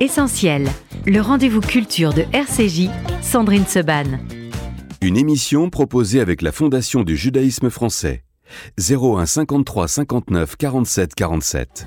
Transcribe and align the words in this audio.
Essentiel, 0.00 0.68
le 1.06 1.20
rendez-vous 1.20 1.60
culture 1.60 2.14
de 2.14 2.22
RCJ, 2.32 2.88
Sandrine 3.20 3.66
Seban. 3.66 4.04
Une 5.02 5.16
émission 5.16 5.70
proposée 5.70 6.20
avec 6.20 6.40
la 6.40 6.52
Fondation 6.52 7.02
du 7.02 7.16
judaïsme 7.16 7.68
français. 7.68 8.22
01 8.78 9.26
53 9.26 9.88
59 9.88 10.56
47 10.56 11.14
47. 11.16 11.86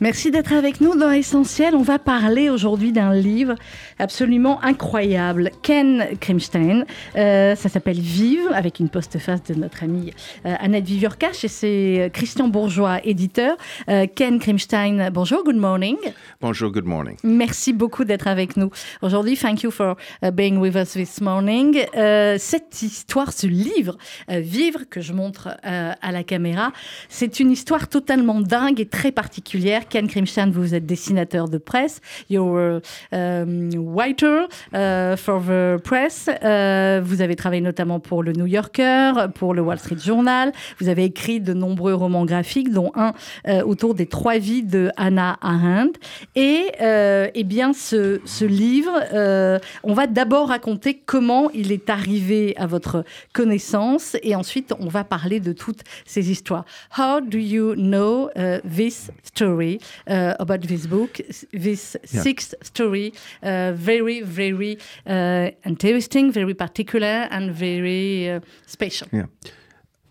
Merci 0.00 0.32
d'être 0.32 0.52
avec 0.52 0.80
nous 0.80 0.96
dans 0.96 1.12
Essentiel. 1.12 1.76
On 1.76 1.82
va 1.82 2.00
parler 2.00 2.50
aujourd'hui 2.50 2.90
d'un 2.90 3.14
livre 3.14 3.54
absolument 3.98 4.62
incroyable. 4.62 5.50
Ken 5.62 6.16
Krimstein. 6.20 6.84
Euh, 7.16 7.54
ça 7.54 7.68
s'appelle 7.68 8.00
Vive, 8.00 8.48
avec 8.54 8.80
une 8.80 8.88
postface 8.88 9.42
de 9.44 9.54
notre 9.54 9.82
amie 9.84 10.12
euh, 10.44 10.54
Annette 10.58 10.84
Viviorcache. 10.84 11.44
Et 11.44 11.48
c'est 11.48 12.10
Christian 12.12 12.48
Bourgeois, 12.48 13.00
éditeur. 13.04 13.56
Euh, 13.88 14.06
Ken 14.14 14.38
Krimstein, 14.38 15.10
bonjour, 15.10 15.44
good 15.44 15.56
morning. 15.56 15.96
Bonjour, 16.40 16.70
good 16.70 16.86
morning. 16.86 17.16
Merci 17.24 17.72
beaucoup 17.72 18.04
d'être 18.04 18.26
avec 18.26 18.56
nous 18.56 18.70
aujourd'hui. 19.02 19.36
Thank 19.36 19.62
you 19.62 19.70
for 19.70 19.96
uh, 20.22 20.30
being 20.30 20.58
with 20.58 20.76
us 20.76 20.92
this 20.92 21.20
morning. 21.20 21.76
Euh, 21.96 22.36
cette 22.38 22.82
histoire, 22.82 23.32
ce 23.32 23.46
livre, 23.46 23.96
euh, 24.30 24.40
Vivre, 24.40 24.88
que 24.88 25.00
je 25.00 25.12
montre 25.12 25.56
euh, 25.66 25.92
à 26.00 26.12
la 26.12 26.22
caméra, 26.22 26.72
c'est 27.08 27.40
une 27.40 27.50
histoire 27.50 27.88
totalement 27.88 28.40
dingue 28.40 28.80
et 28.80 28.86
très 28.86 29.12
particulière. 29.12 29.88
Ken 29.88 30.08
Krimstein, 30.08 30.50
vous 30.50 30.74
êtes 30.74 30.86
dessinateur 30.86 31.48
de 31.48 31.58
presse. 31.58 32.00
You're 32.30 32.80
um, 33.12 33.70
writer 33.86 34.46
uh, 34.74 35.16
for 35.16 35.40
the 35.42 35.76
press. 35.82 36.28
Euh, 36.42 37.00
vous 37.02 37.22
avez 37.22 37.36
travaillé 37.36 37.62
notamment 37.62 38.00
pour 38.00 38.22
le 38.22 38.32
New 38.32 38.46
Yorker, 38.46 39.12
pour 39.34 39.54
le 39.54 39.62
Wall 39.62 39.78
Street 39.78 39.98
Journal. 39.98 40.52
Vous 40.80 40.88
avez 40.88 41.04
écrit 41.04 41.40
de 41.40 41.54
nombreux 41.54 41.94
romans 41.94 42.24
graphiques, 42.24 42.72
dont 42.72 42.92
un 42.94 43.12
euh, 43.48 43.62
autour 43.62 43.94
des 43.94 44.06
trois 44.06 44.38
vies 44.38 44.62
de 44.62 44.90
Hannah 44.96 45.38
Arendt. 45.40 45.98
Et 46.34 46.72
euh, 46.80 47.28
eh 47.34 47.44
bien, 47.44 47.72
ce, 47.72 48.20
ce 48.24 48.44
livre, 48.44 48.92
euh, 49.12 49.58
on 49.82 49.94
va 49.94 50.06
d'abord 50.06 50.48
raconter 50.48 50.94
comment 51.04 51.50
il 51.52 51.72
est 51.72 51.90
arrivé 51.90 52.54
à 52.56 52.66
votre 52.66 53.04
connaissance, 53.32 54.16
et 54.22 54.34
ensuite 54.34 54.74
on 54.78 54.88
va 54.88 55.04
parler 55.04 55.40
de 55.40 55.52
toutes 55.52 55.82
ces 56.04 56.30
histoires. 56.30 56.64
How 56.98 57.20
do 57.20 57.38
you 57.38 57.74
know 57.74 58.30
uh, 58.36 58.58
this 58.64 59.10
story 59.22 59.78
uh, 60.08 60.34
about 60.38 60.58
this 60.66 60.86
book, 60.86 61.22
this 61.52 61.96
Yeah. 62.12 62.22
sixth 62.22 62.56
story? 62.62 63.12
Uh, 63.42 63.72
very, 63.76 64.22
very 64.22 64.78
uh, 65.06 65.50
interesting, 65.64 66.32
very 66.32 66.54
particular, 66.54 67.28
and 67.30 67.50
very 67.50 68.28
uh, 68.30 68.40
special. 68.66 69.06
Yeah. 69.12 69.26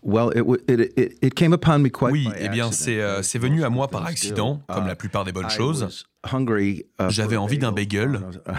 Well, 0.02 0.30
it, 0.30 0.42
wa- 0.42 0.56
it, 0.68 0.92
it, 0.96 1.18
it 1.20 1.34
came 1.34 1.52
upon 1.52 1.82
me 1.82 1.90
quite 1.90 2.12
Oui, 2.12 2.28
eh 2.38 2.48
bien, 2.48 2.70
c'est 2.70 3.00
euh, 3.00 3.20
venu 3.40 3.64
à 3.64 3.70
moi 3.70 3.88
par 3.88 4.06
accident, 4.06 4.62
do. 4.68 4.74
comme 4.74 4.84
Uh, 4.84 4.88
la 4.88 4.94
plupart 4.94 5.24
des 5.24 5.32
bonnes 5.32 5.50
choses. 5.50 6.04
uh, 6.32 7.08
J'avais 7.08 7.36
envie 7.36 7.58
d'un 7.58 7.72
bagel. 7.72 8.20
Uh, 8.46 8.52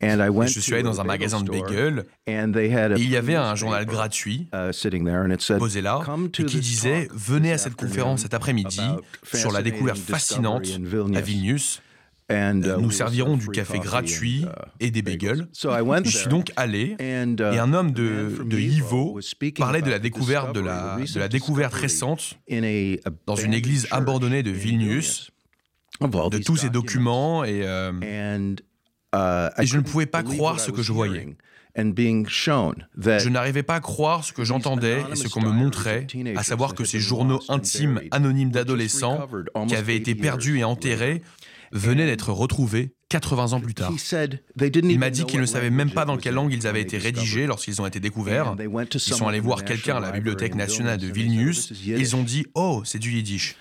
and 0.02 0.20
I 0.20 0.28
went 0.28 0.48
Je 0.48 0.58
suis 0.58 0.70
to 0.72 0.74
allé 0.74 0.84
a 0.84 0.90
dans 0.90 1.00
un 1.00 1.04
magasin 1.04 1.40
de 1.40 1.50
bagels 1.52 2.04
and 2.28 2.50
they 2.52 2.72
had 2.74 2.92
a 2.92 2.96
et 2.96 3.00
il 3.00 3.10
y 3.10 3.16
avait 3.16 3.36
un 3.36 3.50
newspaper, 3.52 3.56
journal 3.60 3.86
gratuit 3.86 4.48
uh, 4.52 4.72
sitting 4.72 5.04
there, 5.04 5.20
and 5.24 5.30
it 5.30 5.40
said, 5.40 5.58
posé 5.58 5.82
là 5.82 6.00
"Come 6.04 6.30
to 6.30 6.42
et 6.42 6.46
qui 6.46 6.58
disait 6.58 7.06
Venez 7.12 7.52
à 7.52 7.58
cette 7.58 7.76
conférence 7.76 8.22
cet 8.22 8.34
après-midi 8.34 8.80
sur 9.32 9.52
la 9.52 9.62
découverte 9.62 9.98
fascinating 9.98 10.74
fascinante 10.82 11.16
à 11.16 11.20
Vilnius. 11.20 11.80
Uh, 12.32 12.80
Nous 12.80 12.90
servirons 12.90 13.36
du 13.36 13.48
café 13.48 13.78
gratuit 13.78 14.44
uh, 14.44 14.48
et 14.80 14.90
des 14.90 15.02
bagels. 15.02 15.46
Je 15.54 16.08
suis 16.08 16.28
donc 16.28 16.50
allé 16.56 16.96
uh, 16.98 17.02
et 17.02 17.58
un 17.58 17.72
homme 17.72 17.92
de, 17.92 18.42
de 18.44 18.58
Yivo 18.58 19.20
parlait 19.56 19.82
de 19.82 19.90
la 19.90 19.98
découverte 19.98 20.54
de 20.54 20.60
la, 20.60 20.96
de 20.96 21.26
découverte 21.28 21.74
récente 21.74 22.38
dans 23.26 23.36
une 23.36 23.54
église 23.54 23.88
abandonnée 23.90 24.42
de 24.42 24.50
Vilnius 24.50 25.30
de 26.00 26.38
tous 26.38 26.56
ces 26.56 26.70
documents. 26.70 27.44
et 27.44 27.62
euh, 27.64 27.92
uh, 29.14 29.48
Et 29.60 29.66
je 29.66 29.76
ne 29.76 29.82
pouvais 29.82 30.06
pas 30.06 30.22
croire 30.22 30.60
ce 30.60 30.70
que 30.70 30.82
je 30.82 30.92
voyais. 30.92 31.36
Je 31.74 33.28
n'arrivais 33.28 33.62
pas 33.62 33.76
à 33.76 33.80
croire 33.80 34.24
ce 34.24 34.32
que 34.32 34.44
j'entendais 34.44 35.02
et 35.10 35.16
ce 35.16 35.28
qu'on 35.28 35.40
me 35.40 35.50
montrait, 35.50 36.06
à 36.36 36.42
savoir 36.42 36.74
que 36.74 36.84
ces 36.84 37.00
journaux 37.00 37.40
intimes 37.48 38.00
anonymes 38.10 38.50
d'adolescents 38.50 39.28
qui 39.68 39.76
avaient 39.76 39.96
été 39.96 40.14
perdus 40.14 40.58
et 40.58 40.64
enterrés 40.64 41.22
venaient 41.72 42.06
d'être 42.06 42.32
retrouvés 42.32 42.94
80 43.08 43.52
ans 43.52 43.60
plus 43.60 43.74
tard. 43.74 43.92
Il 44.82 44.98
m'a 44.98 45.10
dit 45.10 45.24
qu'ils 45.24 45.40
ne 45.40 45.46
savaient 45.46 45.70
même 45.70 45.90
pas 45.90 46.04
dans 46.04 46.16
quelle 46.16 46.34
langue 46.34 46.52
ils 46.52 46.66
avaient 46.66 46.80
été 46.80 46.98
rédigés 46.98 47.46
lorsqu'ils 47.46 47.80
ont 47.82 47.86
été 47.86 48.00
découverts. 48.00 48.54
Ils 48.58 49.00
sont 49.00 49.28
allés 49.28 49.40
voir 49.40 49.62
the 49.62 49.66
quelqu'un 49.66 49.96
à 49.96 50.00
la 50.00 50.12
Bibliothèque 50.12 50.54
nationale 50.54 50.98
de 50.98 51.06
Vilnius, 51.08 51.70
and 51.70 51.74
they 51.74 51.76
said, 51.76 51.78
Vilnius 51.78 51.78
"This 51.78 51.86
is 51.86 51.92
et 51.92 51.98
ils 52.00 52.16
ont 52.16 52.18
Yiddish." 52.20 52.32
dit 52.32 52.46
Oh, 52.54 52.82
c'est 52.84 52.98
du 52.98 53.10
yiddish. 53.12 53.56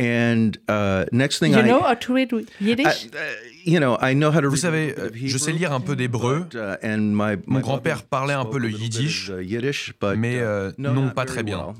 And 0.00 0.50
uh, 0.68 1.04
next 1.12 1.38
thing 1.38 1.52
You 1.52 1.60
I, 1.60 1.62
know 1.62 1.80
how 1.80 1.94
to 1.94 2.14
read 2.14 2.30
Yiddish? 2.60 2.86
I- 2.86 3.08
uh, 3.14 3.70
you 3.70 3.78
know, 3.78 3.96
I 4.02 4.14
know 4.14 4.30
how 4.32 4.40
to 4.40 4.48
Vous 4.48 4.54
read 4.54 4.60
savez, 4.60 4.94
je 5.14 5.38
sais 5.38 5.52
lire 5.52 5.72
un 5.72 5.78
peu 5.80 5.94
d'hébreu. 5.94 6.46
uh, 6.54 6.96
Mon 7.46 7.60
grand-père 7.60 8.02
parlait 8.02 8.34
un 8.34 8.44
peu 8.44 8.58
le 8.58 8.70
yiddish, 8.70 9.28
uh, 9.30 9.44
Yiddish, 9.44 9.92
but, 10.00 10.16
mais, 10.16 10.34
uh, 10.36 10.40
euh, 10.40 10.72
no, 10.78 10.92
non 10.92 11.10
pas 11.10 11.24
très 11.26 11.44
bien. 11.44 11.74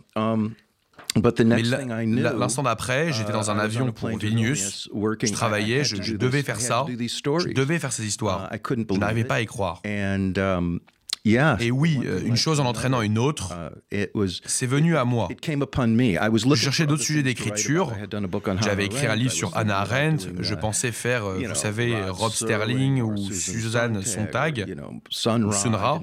Mais 1.17 1.45
next 1.45 1.71
la- 1.71 1.79
thing 1.79 1.91
I 1.91 2.07
knew, 2.07 2.23
la- 2.23 2.33
l'instant 2.33 2.63
d'après, 2.63 3.13
j'étais 3.13 3.33
dans 3.33 3.51
un 3.51 3.57
uh, 3.57 3.61
avion 3.61 3.93
pour 3.93 4.17
Vilnius. 4.17 4.89
Je 4.93 5.33
travaillais, 5.33 5.85
je, 5.85 6.17
devais 6.17 6.43
faire 6.43 6.61
ça. 6.61 6.85
Je 6.89 7.53
devais 7.53 7.79
faire 7.79 7.93
ces 7.93 8.07
histoires. 8.07 8.51
Uh, 8.53 8.59
Je 8.91 8.99
n'arrivais 8.99 9.25
pas 9.25 9.37
à 9.37 9.41
y 9.41 9.47
croire. 9.47 9.81
Um, 9.87 10.81
Et 11.27 11.71
oui, 11.71 12.01
euh, 12.05 12.21
une 12.25 12.37
chose 12.37 12.61
en 12.61 12.67
entraînant 12.67 13.01
une 13.01 13.19
autre, 13.19 13.55
Uh, 13.93 14.07
c'est 14.45 14.67
venu 14.67 14.97
à 14.97 15.05
moi. 15.05 15.29
Je 15.43 16.55
cherchais 16.55 16.87
d'autres 16.87 17.03
sujets 17.03 17.23
d'écriture. 17.23 17.93
J'avais 18.63 18.87
écrit 18.87 19.07
un 19.07 19.15
livre 19.15 19.33
sur 19.33 19.57
Hannah 19.57 19.81
about 19.81 19.93
Arendt. 19.95 20.29
Je 20.41 20.55
pensais 20.55 20.93
faire, 20.93 21.25
euh, 21.25 21.41
vous 21.49 21.55
savez, 21.55 21.95
Rob 22.09 22.33
Sterling 22.33 23.03
ou 23.03 23.17
Suzanne 23.17 24.03
Sontag, 24.03 24.77
ou 25.27 25.51
Ra, 25.77 26.03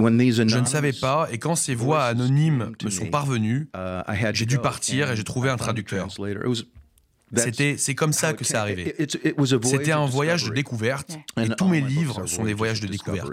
Je 0.00 0.58
ne 0.58 0.64
savais 0.64 0.92
pas, 0.92 1.28
et 1.32 1.38
quand 1.38 1.56
ces 1.56 1.74
voix 1.74 2.04
anonymes 2.04 2.72
me 2.84 2.90
sont 2.90 3.06
parvenues, 3.06 3.68
uh, 3.76 4.02
j'ai 4.32 4.46
dû 4.46 4.58
partir 4.58 5.10
et 5.10 5.16
j'ai 5.16 5.24
trouvé 5.24 5.50
un 5.50 5.56
traducteur. 5.56 6.08
c'était, 7.34 7.76
c'est 7.76 7.94
comme 7.94 8.12
ça 8.12 8.32
que 8.32 8.42
it 8.42 8.46
c'est 8.46 8.52
came. 8.54 8.62
arrivé. 8.62 8.94
It- 8.98 9.14
it- 9.14 9.20
it 9.24 9.34
was 9.36 9.52
a 9.52 9.58
voyage 9.58 9.70
C'était 9.78 9.92
un 9.92 10.02
of 10.04 10.10
voyage 10.10 10.44
de 10.44 10.54
discovery. 10.54 10.62
découverte, 10.62 11.18
And 11.36 11.42
et 11.42 11.48
tous 11.56 11.68
mes 11.68 11.80
livres 11.80 12.20
are 12.20 12.28
sont 12.28 12.44
des 12.44 12.54
voyages 12.54 12.80
de 12.80 12.86
of 12.86 12.92
découverte. 12.92 13.28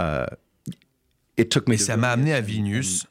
uh, 0.00 1.44
to 1.48 1.60
ça 1.76 1.96
m'a 1.96 2.08
amené 2.10 2.32
à 2.32 2.40
Vilnius 2.40 3.06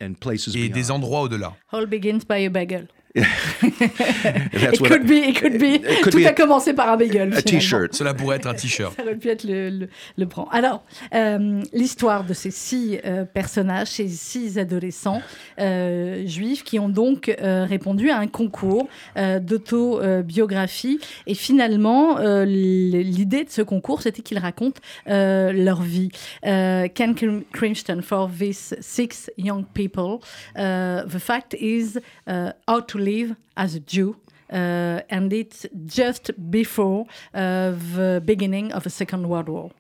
et 0.56 0.70
des 0.70 0.92
endroits 0.92 1.22
au-delà. 1.22 1.54
All 1.72 1.86
begins 1.86 2.20
by 2.28 2.46
a 2.46 2.50
bagel. 2.50 2.88
It 3.22 4.80
could 4.80 5.04
I- 5.04 5.08
be, 5.08 5.30
it 5.30 5.40
could 5.40 5.58
be. 5.58 5.76
It 5.76 6.02
could 6.02 6.12
Tout 6.12 6.20
be 6.20 6.26
a 6.26 6.30
a- 6.30 6.34
commencé 6.34 6.74
par 6.74 6.90
un 6.90 6.98
bagel. 6.98 7.34
a 7.34 7.42
t-shirt. 7.42 7.94
Cela 7.94 8.14
pourrait 8.14 8.38
être 8.38 8.48
un 8.48 8.54
t-shirt. 8.54 8.94
Ça 8.96 9.04
aurait 9.04 9.16
pu 9.16 9.30
être 9.30 9.44
le, 9.44 9.70
le, 9.70 9.90
le 10.18 10.26
prend. 10.28 10.48
Alors, 10.52 10.84
euh, 11.14 11.62
l'histoire 11.74 12.24
de 12.26 12.34
ces 12.34 12.52
six 12.52 13.00
euh, 13.06 13.26
personnages, 13.26 13.88
ces 13.88 14.08
six 14.10 14.58
adolescents 14.60 15.22
euh, 15.60 16.26
juifs 16.26 16.64
qui 16.64 16.80
ont 16.80 16.90
donc 16.90 17.30
euh, 17.30 17.66
répondu 17.66 18.10
à 18.10 18.18
un 18.18 18.28
concours 18.28 18.88
euh, 19.18 19.40
d'autobiographie. 19.40 21.00
Et 21.28 21.36
finalement, 21.36 22.20
euh, 22.20 22.46
l'idée 22.46 23.44
de 23.44 23.50
ce 23.50 23.62
concours, 23.62 24.02
c'était 24.02 24.22
qu'ils 24.22 24.40
racontent 24.40 24.82
euh, 25.10 25.52
leur 25.52 25.82
vie. 25.82 26.10
Euh, 26.46 26.88
Ken 26.94 27.16
Crimston, 27.54 28.02
for 28.02 28.30
these 28.30 28.76
six 28.82 29.30
young 29.38 29.66
people, 29.74 30.20
uh, 30.58 31.04
the 31.08 31.20
fact 31.20 31.54
is 31.60 31.98
uh, 32.28 32.52
how 32.68 32.82
to 32.82 32.98
live 33.06 33.36
as 33.56 33.76
a 33.76 33.80
Jew. 33.86 34.16
Uh, 34.52 35.02
and 35.10 35.32
it's 35.34 35.68
just 35.88 36.32
before 36.52 37.06
uh, 37.34 37.72
the 37.96 38.22
beginning 38.24 38.72
of 38.74 38.84
the 38.84 38.90
Second 38.90 39.26
World 39.28 39.50
War. 39.50 39.72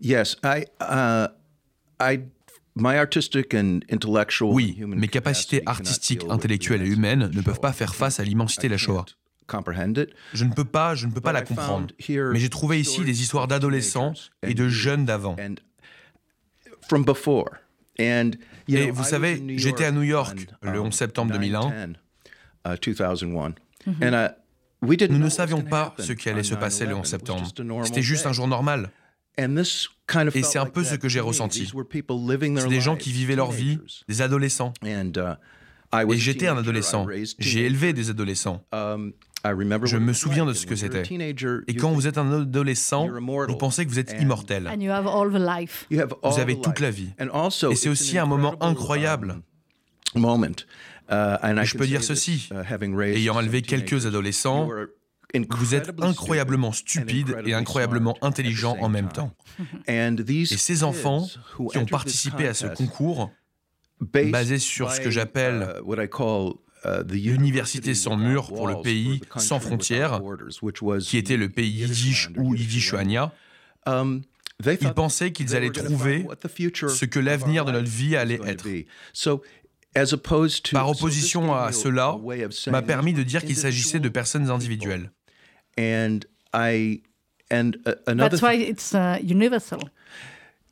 Yes, 0.00 0.36
I, 0.42 0.64
uh, 0.80 1.28
I, 2.00 2.18
my 2.74 2.98
artistic 2.98 3.54
and 3.54 3.84
intellectual 3.88 4.50
and 4.50 4.56
Oui, 4.56 4.74
human 4.76 4.98
mes 4.98 5.08
capacités 5.08 5.62
artistiques, 5.66 6.24
intellectuelles 6.28 6.82
et 6.82 6.86
the 6.88 6.92
humaines 6.92 7.30
ne 7.32 7.40
peuvent 7.40 7.60
pas 7.60 7.68
of 7.70 7.76
faire 7.76 7.92
the 7.92 7.96
face 7.96 8.18
à 8.18 8.24
Shoah. 8.24 8.28
l'immensité 8.28 8.66
de 8.68 8.72
la 8.72 8.78
Shoah. 8.78 9.04
can't 9.04 9.14
comprehend 9.46 9.96
it. 9.98 10.10
Je 10.32 10.44
ne 10.44 10.52
peux 10.52 10.64
pas, 10.64 10.94
je 10.96 11.06
ne 11.06 11.12
peux 11.12 11.20
pas 11.20 11.32
la 11.32 11.42
comprendre. 11.42 11.88
Mais 12.08 12.38
j'ai 12.40 12.48
trouvé 12.50 12.80
ici 12.80 13.04
des 13.04 13.22
histoires 13.22 13.46
d'adolescents 13.46 14.14
et 14.42 14.54
de 14.54 14.68
jeunes 14.68 15.04
d'avant. 15.04 15.36
and 15.38 15.56
from 16.88 17.04
before. 17.04 17.60
And 18.00 18.32
you 18.66 18.78
Et 18.78 18.86
know, 18.86 18.94
vous 18.94 19.02
I 19.02 19.06
savez, 19.06 19.32
was 19.34 19.38
in 19.40 19.44
New 19.46 19.58
j'étais 19.58 19.84
à 19.84 19.92
New 19.92 20.02
York 20.02 20.46
on, 20.62 20.70
le 20.72 20.80
um, 20.80 20.86
11 20.86 20.92
septembre 20.94 21.32
2001. 21.32 21.92
Nous 25.08 25.08
know 25.08 25.18
ne 25.18 25.24
what 25.24 25.30
savions 25.30 25.62
pas 25.62 25.94
ce 25.98 26.12
qui 26.12 26.28
allait 26.28 26.42
se 26.42 26.54
passer 26.54 26.84
le 26.86 26.92
9/11. 26.94 26.98
11 26.98 26.98
It 26.98 27.04
was 27.04 27.10
septembre. 27.10 27.86
C'était 27.86 28.02
juste 28.02 28.26
un 28.26 28.32
jour 28.32 28.48
normal. 28.48 28.90
And 29.38 29.54
this 29.56 29.88
kind 30.06 30.28
of 30.28 30.36
Et 30.36 30.42
c'est 30.42 30.58
un 30.58 30.66
peu 30.66 30.84
ce 30.84 30.94
que 30.94 31.08
j'ai 31.08 31.20
ressenti. 31.20 31.60
These 31.64 31.74
were 31.74 31.86
people 31.86 32.16
living 32.16 32.54
their 32.54 32.62
C'est 32.64 32.68
des 32.68 32.80
gens 32.80 32.96
qui 32.96 33.10
vivaient 33.10 33.34
leur 33.34 33.50
vie, 33.50 33.78
des 34.08 34.22
adolescents. 34.22 34.72
And, 34.84 35.12
uh, 35.16 35.34
I 35.92 36.04
was 36.04 36.14
Et 36.14 36.16
a 36.16 36.18
j'étais 36.20 36.46
un 36.46 36.54
teenager. 36.54 36.56
I 36.56 36.68
adolescent. 36.68 37.06
J'ai 37.38 37.66
élevé 37.66 37.92
des 37.92 38.10
adolescents. 38.10 38.62
Um, 38.72 39.12
I 39.44 39.48
remember 39.48 39.86
Je 39.86 39.96
what 39.96 40.02
it 40.02 40.06
me 40.06 40.12
souviens 40.12 40.46
de 40.46 40.52
ce 40.52 40.64
And 40.64 40.68
que 40.68 40.74
when 40.74 40.78
you're 40.80 40.90
a 40.90 40.92
c'était. 40.98 41.02
teenager, 41.08 41.58
Et 41.66 41.72
you 41.72 41.80
quand 41.80 41.88
think 41.88 41.96
vous 41.96 42.06
êtes 42.06 42.16
un 42.18 42.42
adolescent, 42.42 43.06
you're 43.06 43.18
immortal. 43.18 43.50
vous 43.50 43.58
pensez 43.58 43.84
que 43.84 43.90
vous 43.90 43.98
êtes 43.98 44.12
And 44.12 44.20
immortel. 44.22 44.68
And 44.68 44.80
you 44.80 44.90
have 44.92 45.06
all 45.06 45.28
the 45.30 45.34
life. 45.38 45.86
you 45.90 46.00
have 46.00 46.10
Vous 46.22 46.28
all 46.34 46.40
avez 46.40 46.54
the 46.56 46.62
toute 46.62 46.78
life. 46.78 46.82
la 46.82 46.90
vie. 46.92 47.10
And 47.20 47.28
also, 47.32 47.70
Et 47.72 47.74
c'est 47.76 47.88
it's 47.90 48.00
aussi 48.00 48.18
un 48.18 48.26
moment 48.26 48.52
incredible, 48.60 49.32
incroyable. 49.34 49.36
Um. 51.08 51.14
Uh, 51.14 51.36
and 51.42 51.58
I 51.58 51.64
je 51.64 51.76
peux 51.76 51.86
dire 51.86 52.02
ceci, 52.02 52.48
uh, 52.52 53.00
ayant 53.02 53.40
élevé 53.40 53.62
quelques 53.62 54.06
adolescents, 54.06 54.68
vous 55.50 55.74
êtes 55.74 55.90
incroyablement 56.00 56.72
stupide 56.72 57.36
et 57.44 57.54
incroyablement 57.54 58.16
intelligent 58.22 58.76
en 58.80 58.88
même 58.88 59.10
temps. 59.10 59.32
Et 59.88 60.46
ces 60.46 60.82
enfants 60.84 61.28
qui 61.70 61.78
ont 61.78 61.86
participé 61.86 62.46
à 62.46 62.54
ce 62.54 62.66
concours, 62.66 63.30
based 64.00 64.30
basé 64.30 64.58
sur 64.58 64.92
ce 64.92 65.00
que 65.00 65.10
j'appelle 65.10 65.76
uh, 65.78 65.82
what 65.82 66.02
I 66.02 66.08
call, 66.08 66.54
uh, 66.84 67.04
the 67.06 67.14
l'université 67.14 67.94
sans 67.94 68.16
mur 68.16 68.48
pour 68.48 68.68
le 68.68 68.80
pays 68.82 69.20
sans 69.36 69.60
frontières, 69.60 70.20
qui 71.00 71.16
était 71.16 71.36
le 71.36 71.48
pays 71.48 71.70
yiddish 71.70 72.30
ou 72.36 72.50
or 72.50 72.56
yiddishuania, 72.56 73.32
Um, 73.86 74.22
ils 74.66 74.94
pensaient 74.94 75.32
qu'ils 75.32 75.56
allaient 75.56 75.70
trouver 75.70 76.26
ce 76.88 77.04
que 77.04 77.18
l'avenir 77.18 77.64
de 77.64 77.72
notre 77.72 77.88
vie 77.88 78.16
allait 78.16 78.40
être. 78.46 78.66
Be. 79.94 79.98
So, 79.98 80.00
as 80.00 80.12
opposed 80.12 80.64
to- 80.64 80.72
Par 80.76 80.88
opposition 80.88 81.54
à 81.54 81.72
cela, 81.72 82.16
m'a 82.70 82.82
permis 82.82 83.12
de 83.12 83.22
were 83.22 83.22
dire 83.22 83.44
qu'il 83.44 83.56
s'agissait 83.56 84.00
de 84.00 84.08
personnes 84.08 84.50
individuelles. 84.50 85.10
And 85.78 86.20
I 86.54 87.02
and 87.50 87.72
uh, 87.86 87.92
another 88.06 88.30
That's 88.36 88.42
why 88.42 88.54
it's 88.54 88.94
uh, 88.94 89.18
universal. 89.22 89.80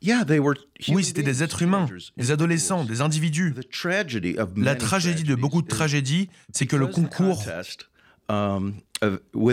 yeah, 0.01 0.23
they 0.25 0.39
were 0.39 0.55
human 0.79 0.97
Oui, 0.97 1.03
c'était 1.03 1.23
des 1.23 1.43
êtres 1.43 1.61
humains, 1.61 1.87
des 2.17 2.31
adolescents, 2.31 2.85
des 2.85 3.01
individus. 3.01 3.53
The 3.53 3.69
tragedy 3.69 4.37
of 4.37 4.49
La 4.57 4.73
many 4.73 4.77
tragédie 4.77 5.23
de 5.23 5.35
beaucoup 5.35 5.61
de 5.61 5.67
tragedies 5.67 6.23
is 6.23 6.27
tragédies, 6.27 6.29
c'est 6.53 6.65
que 6.67 6.75
le 6.77 6.87
concours 6.87 7.43
um, 8.29 8.73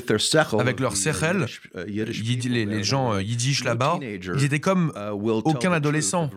their 0.06 0.20
sechel, 0.20 0.60
avec 0.60 0.80
leur 0.80 0.92
the 0.92 0.96
sechel, 0.96 1.46
uh, 1.74 1.80
les, 1.86 2.84
gens 2.84 3.14
euh, 3.14 3.22
yiddish 3.22 3.64
là-bas, 3.64 3.98
ils 4.00 4.44
étaient 4.44 4.60
comme 4.60 4.92
uh, 4.96 5.10
aucun 5.10 5.72
adolescent. 5.72 6.30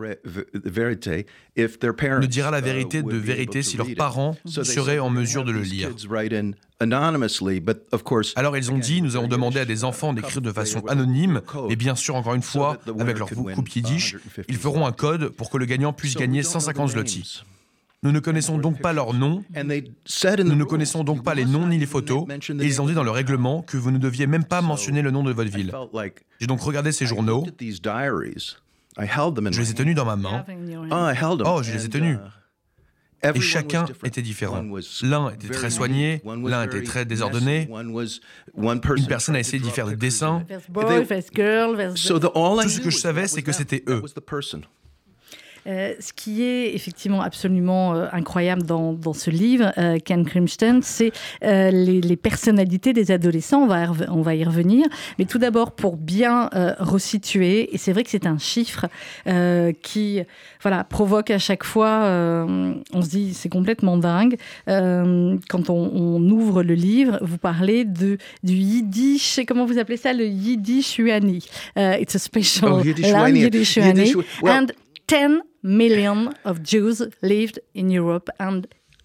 ne 2.19 2.25
dira 2.25 2.51
la 2.51 2.59
uh, 2.59 2.61
vérité 2.61 3.03
de 3.03 3.17
vérité 3.17 3.61
si 3.61 3.77
leurs 3.77 3.93
parents 3.95 4.35
seraient 4.45 4.99
en 4.99 5.09
"We're 5.09 5.19
mesure 5.19 5.43
de 5.43 5.51
le 5.51 5.61
lire. 5.61 5.89
Alors 8.35 8.57
ils 8.57 8.71
ont 8.71 8.77
dit, 8.77 9.01
nous 9.01 9.15
avons 9.15 9.27
demandé 9.27 9.59
à 9.59 9.65
des 9.65 9.83
enfants 9.83 10.13
d'écrire 10.13 10.41
de 10.41 10.51
façon 10.51 10.85
anonyme, 10.87 11.41
mais 11.69 11.75
bien 11.75 11.95
sûr, 11.95 12.15
encore 12.15 12.35
une 12.35 12.41
fois, 12.41 12.77
avec 12.99 13.19
leur 13.19 13.29
coupe 13.29 13.69
yiddish, 13.69 14.17
ils 14.47 14.57
feront 14.57 14.85
un 14.85 14.91
code 14.91 15.29
pour 15.29 15.49
que 15.49 15.57
le 15.57 15.65
gagnant 15.65 15.93
puisse 15.93 16.15
gagner 16.15 16.41
don't 16.41 16.51
know 16.51 16.59
the 16.59 16.63
150 16.63 16.89
zloty. 16.89 17.43
Names. 18.03 18.11
Nous 18.11 18.11
ne 18.11 18.19
connaissons 18.19 18.57
donc 18.57 18.81
pas 18.81 18.93
leurs 18.93 19.13
noms, 19.13 19.43
And 19.55 19.67
they 19.67 19.91
said 20.05 20.39
in 20.39 20.43
the 20.43 20.47
nous 20.49 20.55
ne 20.55 20.63
connaissons 20.63 21.03
donc 21.03 21.17
you 21.17 21.23
pas 21.23 21.33
les 21.35 21.45
noms 21.45 21.67
ni 21.67 21.77
les 21.77 21.85
photos, 21.85 22.27
mention 22.27 22.55
the 22.57 22.61
et 22.61 22.65
ils 22.65 22.81
ont 22.81 22.85
name 22.85 22.91
dit 22.91 22.95
dans 22.95 23.01
of 23.01 23.05
le 23.05 23.11
règlement 23.11 23.61
que 23.61 23.77
vous 23.77 23.91
ne 23.91 23.97
deviez 23.97 24.27
même 24.27 24.43
pas 24.45 24.61
mentionner 24.61 25.01
le 25.01 25.11
nom 25.11 25.23
de 25.23 25.31
votre 25.31 25.49
I 25.49 25.55
ville. 25.55 25.71
J'ai 26.39 26.47
donc 26.47 26.61
regardé 26.61 26.91
ces 26.91 27.05
journaux, 27.05 27.39
looked 27.45 27.53
at 27.53 27.57
these 27.57 27.81
diaries. 27.81 28.57
I 28.97 29.05
held 29.07 29.35
them 29.35 29.47
in 29.47 29.51
je 29.51 29.59
my 29.59 29.65
les 29.65 29.71
ai 29.71 29.73
tenus 29.73 29.95
dans 29.95 30.05
ma 30.05 30.15
main, 30.15 30.45
your 30.69 30.85
Oh, 30.91 31.09
I 31.11 31.15
held 31.19 31.39
them. 31.43 31.47
Je 31.63 31.71
les 31.73 31.85
ai 31.85 31.89
tenus. 31.89 32.17
uh, 32.17 33.27
et 33.27 33.39
chacun 33.41 33.81
was 33.83 33.87
different. 33.87 34.07
était 34.07 34.21
différent. 34.21 34.59
One 34.59 34.69
was 34.69 34.81
L'un 35.01 35.29
était 35.29 35.47
very 35.47 35.57
très 35.59 35.69
soigné, 35.71 36.21
one 36.25 36.43
was 36.43 36.49
l'un 36.51 36.65
very 36.65 36.79
était 36.79 36.85
très 36.85 37.05
désordonné, 37.05 37.67
une 38.97 39.07
personne 39.07 39.35
a 39.35 39.39
essayé 39.39 39.59
d'y 39.63 39.69
faire 39.71 39.87
des 39.87 39.95
dessins. 39.95 40.41
of- 40.41 40.47
There's 40.47 40.63
They- 40.65 40.71
boy, 40.73 41.05
there's 41.07 41.29
girl, 41.33 41.75
there's 41.77 41.95
So 41.95 42.19
the, 42.19 42.25
all 42.35 42.59
I 42.59 42.63
Tout 42.63 42.69
ce 42.69 42.77
que 42.81 42.89
je 42.89 42.97
was 42.97 43.01
savais, 43.01 43.21
that 43.21 43.27
c'est 43.29 43.37
was 43.37 43.43
que 43.43 43.51
c'était 43.53 43.83
eux. 43.87 44.03
Euh, 45.67 45.93
ce 45.99 46.11
qui 46.13 46.43
est 46.43 46.73
effectivement 46.75 47.21
absolument 47.21 47.95
euh, 47.95 48.07
incroyable 48.11 48.63
dans, 48.63 48.93
dans 48.93 49.13
ce 49.13 49.29
livre, 49.29 49.71
euh, 49.77 49.97
Ken 50.03 50.25
Crimston, 50.25 50.79
c'est 50.83 51.11
les, 51.41 52.01
les 52.01 52.15
personnalités 52.17 52.93
des 52.93 53.11
adolescents. 53.11 53.63
On 53.63 53.67
va, 53.67 53.81
y 53.83 53.85
rev- 53.85 54.07
on 54.09 54.21
va 54.21 54.35
y 54.35 54.43
revenir. 54.43 54.85
Mais 55.19 55.25
tout 55.25 55.37
d'abord, 55.37 55.71
pour 55.71 55.95
bien 55.97 56.49
resituer, 56.79 57.73
et 57.73 57.77
c'est 57.77 57.91
vrai 57.93 58.03
que 58.03 58.09
c'est 58.09 58.27
un 58.27 58.37
chiffre 58.37 58.87
qui 59.81 60.21
voilà, 60.61 60.83
provoque 60.83 61.31
à 61.31 61.39
chaque 61.39 61.63
fois, 61.63 62.03
on 62.93 63.01
se 63.01 63.09
dit 63.09 63.33
c'est 63.33 63.49
complètement 63.49 63.97
dingue. 63.97 64.37
Quand 64.67 65.69
on, 65.69 65.91
on 65.93 66.29
ouvre 66.29 66.63
le 66.63 66.73
livre, 66.73 67.19
vous 67.21 67.37
parlez 67.37 67.85
de, 67.85 68.17
du 68.43 68.53
yiddish, 68.53 69.39
comment 69.47 69.65
vous 69.65 69.77
appelez 69.77 69.97
ça, 69.97 70.13
le 70.13 70.25
yiddish 70.27 70.97
uani. 70.99 71.39
It's 71.77 72.15
a 72.15 72.19
special 72.19 72.69
Oh, 72.73 72.81
Yiddish 72.83 73.05
well- 74.41 74.53
And 74.53 74.67
10 75.07 75.41
million 75.63 76.29
of 76.45 76.59
Jews 76.63 77.01
lived 77.21 77.61
in 77.75 77.89
Europe 77.89 78.29
and 78.39 78.61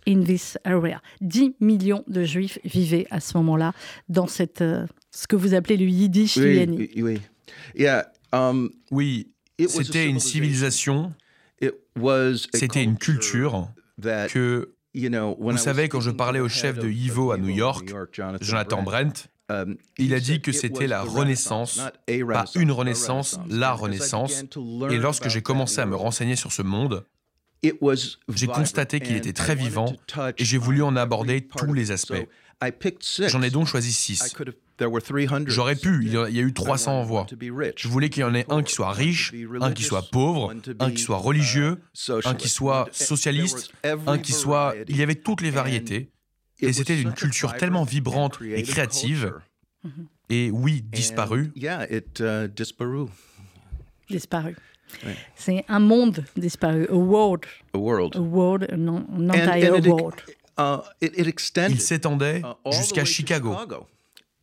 in 0.06 0.24
this 0.24 0.56
area. 0.64 1.00
10 1.20 1.54
millions 1.60 2.02
de 2.08 2.24
juifs 2.24 2.58
vivaient 2.64 3.06
à 3.10 3.20
ce 3.20 3.36
moment-là 3.38 3.72
dans 4.08 4.26
cette, 4.26 4.62
euh, 4.62 4.86
ce 5.10 5.26
que 5.26 5.36
vous 5.36 5.54
appelez 5.54 5.76
le 5.76 5.86
Yiddish 5.86 6.36
Oui, 6.36 6.66
oui, 6.68 7.02
oui. 7.02 7.20
Yeah, 7.74 8.06
um, 8.32 8.70
Oui, 8.90 9.28
it 9.58 9.68
was 9.74 9.80
a 9.80 9.84
c'était 9.84 10.06
une 10.06 10.20
civilisation, 10.20 11.12
It 11.60 11.74
was 11.98 12.46
a 12.54 12.58
c'était 12.58 12.84
une 12.84 12.96
culture 12.96 13.68
that, 14.00 14.28
que 14.28 14.72
you 14.94 15.08
know, 15.10 15.34
when 15.38 15.56
I 15.56 15.58
Vous 15.58 15.58
was 15.58 15.58
savez, 15.58 15.88
quand 15.88 16.00
je 16.00 16.10
parlais 16.10 16.38
to 16.38 16.44
au 16.44 16.48
the 16.48 16.52
chef 16.52 16.76
head 16.76 16.82
de 16.84 16.88
of- 16.88 16.94
Yivo 16.94 17.32
of 17.32 17.38
à 17.38 17.42
New 17.42 17.48
York, 17.54 17.92
Jonathan, 18.40 18.82
Brent, 18.82 19.28
il 19.98 20.12
he 20.12 20.14
a 20.14 20.20
dit 20.20 20.40
que 20.40 20.50
it 20.50 20.56
c'était 20.56 20.86
la 20.86 21.02
renaissance, 21.02 21.80
pas 22.06 22.44
une 22.54 22.70
renaissance, 22.70 23.38
la 23.48 23.72
renaissance. 23.72 24.44
Et 24.90 24.98
lorsque 24.98 25.28
j'ai 25.28 25.42
commencé 25.42 25.80
à 25.80 25.86
me 25.86 25.96
renseigner 25.96 26.36
sur 26.36 26.52
ce 26.52 26.62
monde, 26.62 27.04
j'ai 27.62 28.46
constaté 28.46 29.00
qu'il 29.00 29.16
était 29.16 29.32
très 29.32 29.54
vivant, 29.54 29.94
et 30.36 30.44
j'ai 30.44 30.58
voulu 30.58 30.82
en 30.82 30.96
aborder 30.96 31.46
tous 31.46 31.72
les 31.72 31.90
aspects. 31.90 32.26
Six. 33.00 33.28
J'en 33.28 33.42
ai 33.42 33.50
donc 33.50 33.66
choisi 33.68 33.90
I 33.90 34.16
6. 34.16 34.32
could 34.34 34.48
have- 34.48 34.54
there 34.78 34.90
were 34.90 35.00
300. 35.00 35.44
J'aurais 35.46 35.76
pu, 35.76 36.00
il 36.02 36.12
y 36.12 36.16
a 36.16 36.28
il 36.28 36.38
eu 36.38 36.48
I 36.48 36.52
300 36.52 36.90
wanted 36.90 37.02
envois. 37.04 37.26
Je 37.76 37.88
voulais 37.88 38.08
qu'il 38.08 38.22
y 38.22 38.24
en 38.24 38.34
ait 38.34 38.46
un 38.48 38.62
qui 38.64 38.74
soit 38.74 38.92
riche, 38.92 39.32
un 39.60 39.72
qui 39.72 39.84
soit 39.84 40.02
pauvre, 40.10 40.52
to 40.54 40.72
un 40.80 40.90
qui 40.90 41.00
soit 41.00 41.18
uh, 41.18 41.22
religieux, 41.22 41.80
un 42.24 42.34
qui 42.34 42.48
soit 42.48 42.88
socialiste, 42.92 43.70
un 43.84 44.18
qui 44.18 44.32
soit... 44.32 44.74
Il 44.88 44.96
y 44.96 45.02
avait 45.02 45.14
toutes 45.14 45.40
les 45.40 45.50
variétés. 45.50 46.10
Et 46.60 46.72
c'était 46.72 47.00
une 47.00 47.12
culture 47.12 47.56
tellement 47.56 47.84
vibrante 47.84 48.38
et 48.42 48.62
créative. 48.62 49.32
culture. 49.82 50.02
Et 50.28 50.50
oui, 50.50 50.78
uh, 50.78 50.82
disparu. 50.82 51.52
Disparu. 54.10 54.56
Ouais. 55.04 55.16
C'est 55.36 55.64
un 55.68 55.80
monde 55.80 56.24
disparu, 56.36 56.86
a 56.90 56.94
world, 56.94 57.44
A 57.74 57.78
world. 57.78 58.16
a 58.16 58.20
world, 58.20 58.66
an, 58.72 59.04
entire 59.30 59.74
and 59.74 59.86
world. 59.86 60.14
uh, 60.58 60.78
it, 61.00 61.12
it 61.16 61.26
extended 61.26 61.72
Il 61.76 61.80
s'étendait 61.80 62.42
uh, 62.42 62.72
jusqu'à 62.72 63.04
Chicago. 63.04 63.54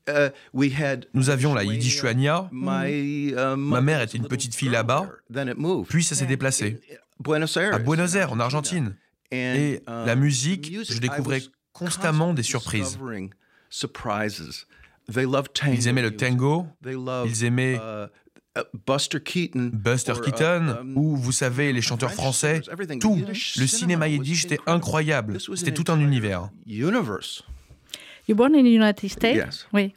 Uh, 0.07 0.29
we 0.53 0.71
had 0.71 1.07
Nous 1.15 1.31
avions 1.31 1.55
la 1.55 1.63
Yiddishuania. 1.63 2.47
My, 2.51 3.33
Ma 3.57 3.81
mère 3.81 4.01
était 4.01 4.17
a 4.17 4.21
une 4.21 4.27
petite 4.27 4.53
fille 4.53 4.69
là-bas, 4.69 5.01
there. 5.01 5.45
Then 5.45 5.49
it 5.49 5.57
moved. 5.57 5.89
Puis 5.89 6.03
ça 6.03 6.13
s'est 6.13 6.27
déplacé 6.27 6.79
Buenos 7.19 7.57
Aires, 7.57 7.73
à 7.73 7.79
Buenos 7.79 8.13
Aires, 8.15 8.31
en. 8.31 8.39
Argentine. 8.39 8.95
And, 9.33 9.35
Et 9.55 9.81
la 9.87 10.15
musique, 10.15 10.69
music, 10.71 10.93
je 10.93 10.99
découvrais 10.99 11.41
constamment 11.75 12.33
des 12.33 12.41
constantly 12.41 12.79
surprises. 12.79 12.87
discovering 12.87 13.33
surprises. 13.69 14.65
They 15.11 15.25
loved 15.25 15.53
tango 15.53 15.75
Ils 15.75 15.87
aimaient 15.87 16.01
le 16.01 16.15
tango, 16.15 16.65
ils 16.83 17.43
aimaient 17.43 17.75
uh, 17.75 18.07
uh, 18.57 18.63
Buster 18.87 19.19
Keaton. 19.19 19.69
Buster 19.71 20.13
uh, 20.13 20.21
Keaton, 20.21 20.69
um, 20.79 20.97
ou 20.97 21.15
vous 21.15 21.31
savez, 21.31 21.73
les 21.73 21.81
chanteurs 21.81 22.13
français, 22.13 22.61
tout. 22.99 23.15
Le 23.17 23.33
cinema 23.35 23.67
cinéma 23.67 24.07
yiddish, 24.07 24.45
incredible. 24.45 24.71
incroyable. 24.71 25.37
C'était 25.55 25.71
an 25.71 25.73
tout 25.83 25.91
un 25.91 25.99
univers. 25.99 26.49
Universe. 26.65 27.43
You're 28.27 28.37
born 28.37 28.55
in 28.55 28.63
the 28.63 28.73
United 28.73 29.09
States? 29.09 29.35
Yes. 29.35 29.67
Oui. 29.71 29.93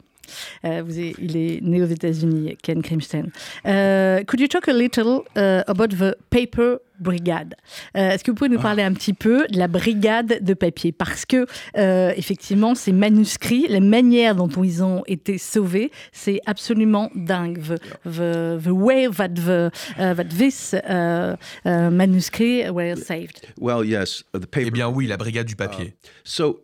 Euh, 0.65 0.83
vous 0.85 0.97
il 0.99 1.37
est 1.37 1.61
né 1.61 1.81
aux 1.81 1.87
États-Unis, 1.87 2.57
Ken 2.61 2.81
Crimston. 2.81 3.29
Euh, 3.65 4.23
could 4.23 4.39
you 4.39 4.47
talk 4.47 4.67
a 4.67 4.73
little 4.73 5.23
uh, 5.35 5.63
about 5.67 5.89
the 5.89 6.15
paper 6.29 6.77
brigade? 6.99 7.55
Euh, 7.95 8.11
Est-ce 8.11 8.23
que 8.23 8.31
vous 8.31 8.35
pouvez 8.35 8.49
nous 8.49 8.59
parler 8.59 8.83
un 8.83 8.93
petit 8.93 9.13
peu 9.13 9.47
de 9.47 9.57
la 9.57 9.67
brigade 9.67 10.39
de 10.41 10.53
papier? 10.53 10.91
Parce 10.91 11.25
que, 11.25 11.45
euh, 11.77 12.11
effectivement, 12.17 12.75
ces 12.75 12.91
manuscrits, 12.91 13.67
la 13.69 13.79
manière 13.79 14.35
dont 14.35 14.49
ils 14.49 14.83
ont 14.83 15.03
été 15.07 15.37
sauvés, 15.37 15.91
c'est 16.11 16.41
absolument 16.45 17.09
dingue. 17.15 17.59
The, 17.61 17.79
the, 18.03 18.61
the 18.61 18.71
way 18.71 19.07
that, 19.07 19.29
the, 19.29 19.71
uh, 19.97 20.13
that 20.15 20.25
this 20.25 20.73
uh, 20.73 21.35
uh, 21.65 21.89
manuscript 21.89 22.71
were 22.71 22.95
saved. 22.95 23.47
Well, 23.59 23.83
yes, 23.85 24.23
uh, 24.33 24.39
the 24.39 24.47
paper. 24.47 24.67
Eh 24.67 24.71
bien 24.71 24.89
oui, 24.89 25.07
la 25.07 25.17
brigade 25.17 25.47
du 25.47 25.55
papier. 25.55 25.93
So, 26.23 26.59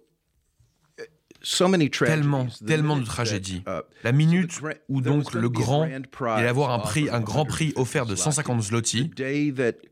uh, 1.00 1.04
so 1.04 1.04
many 1.04 1.04
tragedies. 1.04 1.35
Tellement, 2.06 2.48
tellement 2.66 2.98
de 2.98 3.06
tragédies. 3.06 3.64
uh, 3.68 3.82
La 4.04 4.12
minute 4.12 4.60
où 4.90 5.02
donc 5.02 5.34
le 5.34 5.48
grand 5.50 5.88
grand 6.12 6.36
allait 6.36 6.48
avoir 6.48 6.72
un 6.72 6.80
prix, 6.80 7.08
un 7.10 7.22
grand 7.22 7.46
prix 7.46 7.72
offert 7.76 8.06
de 8.06 8.16
150 8.16 8.64
zloty, 8.64 9.12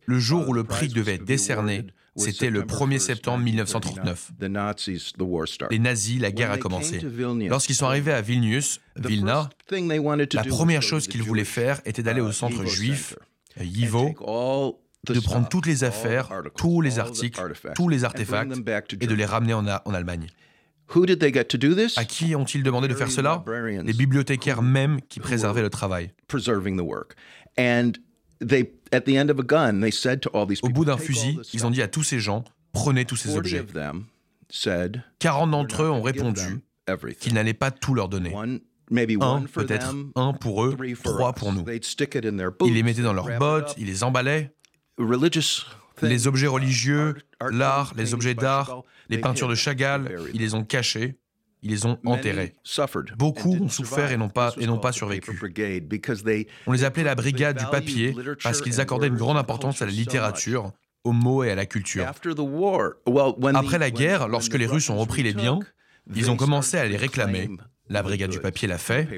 le 0.06 0.20
jour 0.20 0.44
uh, 0.44 0.50
où 0.50 0.54
le 0.54 0.64
prix 0.64 0.88
devait 0.88 1.16
être 1.16 1.26
décerné, 1.26 1.86
c'était 2.16 2.50
le 2.50 2.62
September 2.62 2.96
1er 2.96 2.98
1st, 2.98 3.00
septembre 3.00 3.44
1939. 3.44 4.32
The 4.40 4.44
Nazis, 4.44 5.14
the 5.14 5.22
war 5.22 5.48
started. 5.48 5.72
Les 5.74 5.80
nazis, 5.80 6.20
la 6.20 6.32
guerre 6.32 6.52
a 6.52 6.58
commencé. 6.58 7.02
Lorsqu'ils 7.48 7.76
sont 7.76 7.88
arrivés 7.88 8.14
à 8.14 8.22
Vilnius, 8.22 8.82
Vilna, 8.96 9.50
la 10.34 10.44
première 10.44 10.82
chose 10.82 11.08
qu'ils 11.08 11.24
voulaient 11.24 11.44
faire 11.44 11.82
était 11.86 12.04
d'aller 12.04 12.22
uh, 12.22 12.26
au 12.26 12.32
centre 12.32 12.64
Yivo 12.64 12.70
juif, 12.70 13.16
euh, 13.60 13.64
Yivo, 13.64 14.80
de 15.08 15.20
prendre 15.20 15.50
toutes 15.50 15.66
les 15.66 15.84
affaires, 15.84 16.30
tous 16.56 16.82
les 16.82 17.00
articles, 17.00 17.42
tous 17.76 17.90
les 17.90 18.04
artefacts, 18.04 18.54
et 19.00 19.08
de 19.08 19.14
les 19.14 19.26
ramener 19.26 19.54
en 19.54 19.94
Allemagne. 19.94 20.28
Who 20.96 21.06
did 21.06 21.20
they 21.20 21.34
get 21.34 21.46
to 21.46 21.58
do 21.58 21.74
this? 21.74 21.98
À 21.98 22.06
qui 22.06 22.36
ont-ils 22.36 22.64
demandé 22.64 22.88
de 22.88 22.94
faire 22.94 23.10
cela? 23.10 23.44
Les 23.84 23.94
bibliothécaires 23.94 24.62
même 24.62 25.00
qui 25.02 25.20
préservaient 25.20 25.62
le 25.62 25.70
travail. 25.70 26.12
preserving 26.28 26.78
the 26.78 26.82
work. 26.82 27.16
And 27.58 27.94
they, 28.40 28.74
at 28.92 29.02
the 29.02 29.16
end 29.16 29.30
of 29.30 29.40
a 29.40 29.44
gun, 29.44 29.82
they 29.82 29.92
said 29.92 30.22
to 30.22 30.30
all 30.34 30.48
these 30.48 30.60
Au 30.64 30.68
people, 30.68 30.74
bout 30.74 30.86
d'un 30.86 30.98
"Take 30.98 31.04
all 31.04 31.08
fusil, 31.08 31.40
ils 31.54 31.66
ont 31.66 31.72
dit 31.72 31.82
à 31.82 31.88
tous 31.88 32.04
ces 32.04 32.20
gens 32.20 32.44
prenez 32.74 33.06
tous 33.06 33.16
ces 33.16 33.38
objets. 33.38 33.64
40 35.20 35.52
d'entre 35.52 35.84
eux 35.84 35.90
ont 35.90 36.02
répondu 36.02 36.60
qu'ils 37.20 37.34
n'allaient 37.34 37.54
pas 37.54 37.72
tout 37.72 37.94
leur 37.94 38.10
donner. 38.10 38.36
Un, 38.36 39.42
peut-être 39.52 39.96
un 40.16 40.34
pour 40.34 40.66
eux, 40.66 40.76
trois 41.04 41.34
pour 41.34 41.54
nous. 41.54 41.66
Ils 42.66 42.74
les 42.74 42.84
mettaient 42.84 43.02
dans 43.02 43.14
leurs 43.14 43.38
bottes, 43.40 43.74
ils 43.78 43.88
les 43.88 44.04
emballaient. 44.04 44.54
Les 46.02 46.28
objets 46.28 46.48
religieux, 46.48 47.16
l'art, 47.52 47.94
les 47.96 48.14
objets 48.14 48.36
d'art, 48.36 48.84
les 49.10 49.18
peintures 49.18 49.48
de 49.48 49.56
Chagall, 49.56 50.16
ils 50.34 50.42
les 50.42 50.54
ont 50.54 50.64
cachés, 50.64 51.18
ils 51.62 51.72
les 51.72 51.86
ont 51.86 51.98
enterrés. 52.06 52.54
Beaucoup 53.18 53.56
ont 53.56 53.70
souffert 53.70 54.12
et 54.12 54.18
n'ont 54.18 54.30
pas, 54.30 54.54
et 54.58 54.68
n'ont 54.68 54.80
pas 54.80 54.92
survécu. 54.92 55.40
On 56.68 56.72
les 56.72 56.84
appelait 56.84 57.04
la 57.04 57.16
brigade 57.16 57.58
du 57.58 57.66
papier 57.66 58.16
parce 58.44 58.62
qu'ils 58.62 58.82
accordaient 58.82 59.08
une 59.08 59.18
grande 59.18 59.38
importance 59.38 59.82
à 59.82 59.86
la 59.86 59.92
littérature, 59.92 60.72
aux 61.04 61.14
mots 61.14 61.44
et 61.44 61.52
à 61.52 61.56
la 61.56 61.66
culture. 61.66 62.06
Après 63.54 63.80
la 63.80 63.92
guerre, 63.92 64.28
lorsque 64.28 64.56
les 64.56 64.66
Russes 64.68 64.90
ont 64.90 64.98
repris 64.98 65.24
les 65.24 65.34
biens, 65.34 65.60
ils 66.16 66.30
ont 66.30 66.38
commencé 66.38 66.78
à 66.78 66.86
les 66.86 66.98
réclamer. 66.98 67.50
La 67.90 68.02
brigade 68.02 68.32
du 68.32 68.40
papier 68.40 68.68
l'a 68.68 68.78
fait, 68.78 69.10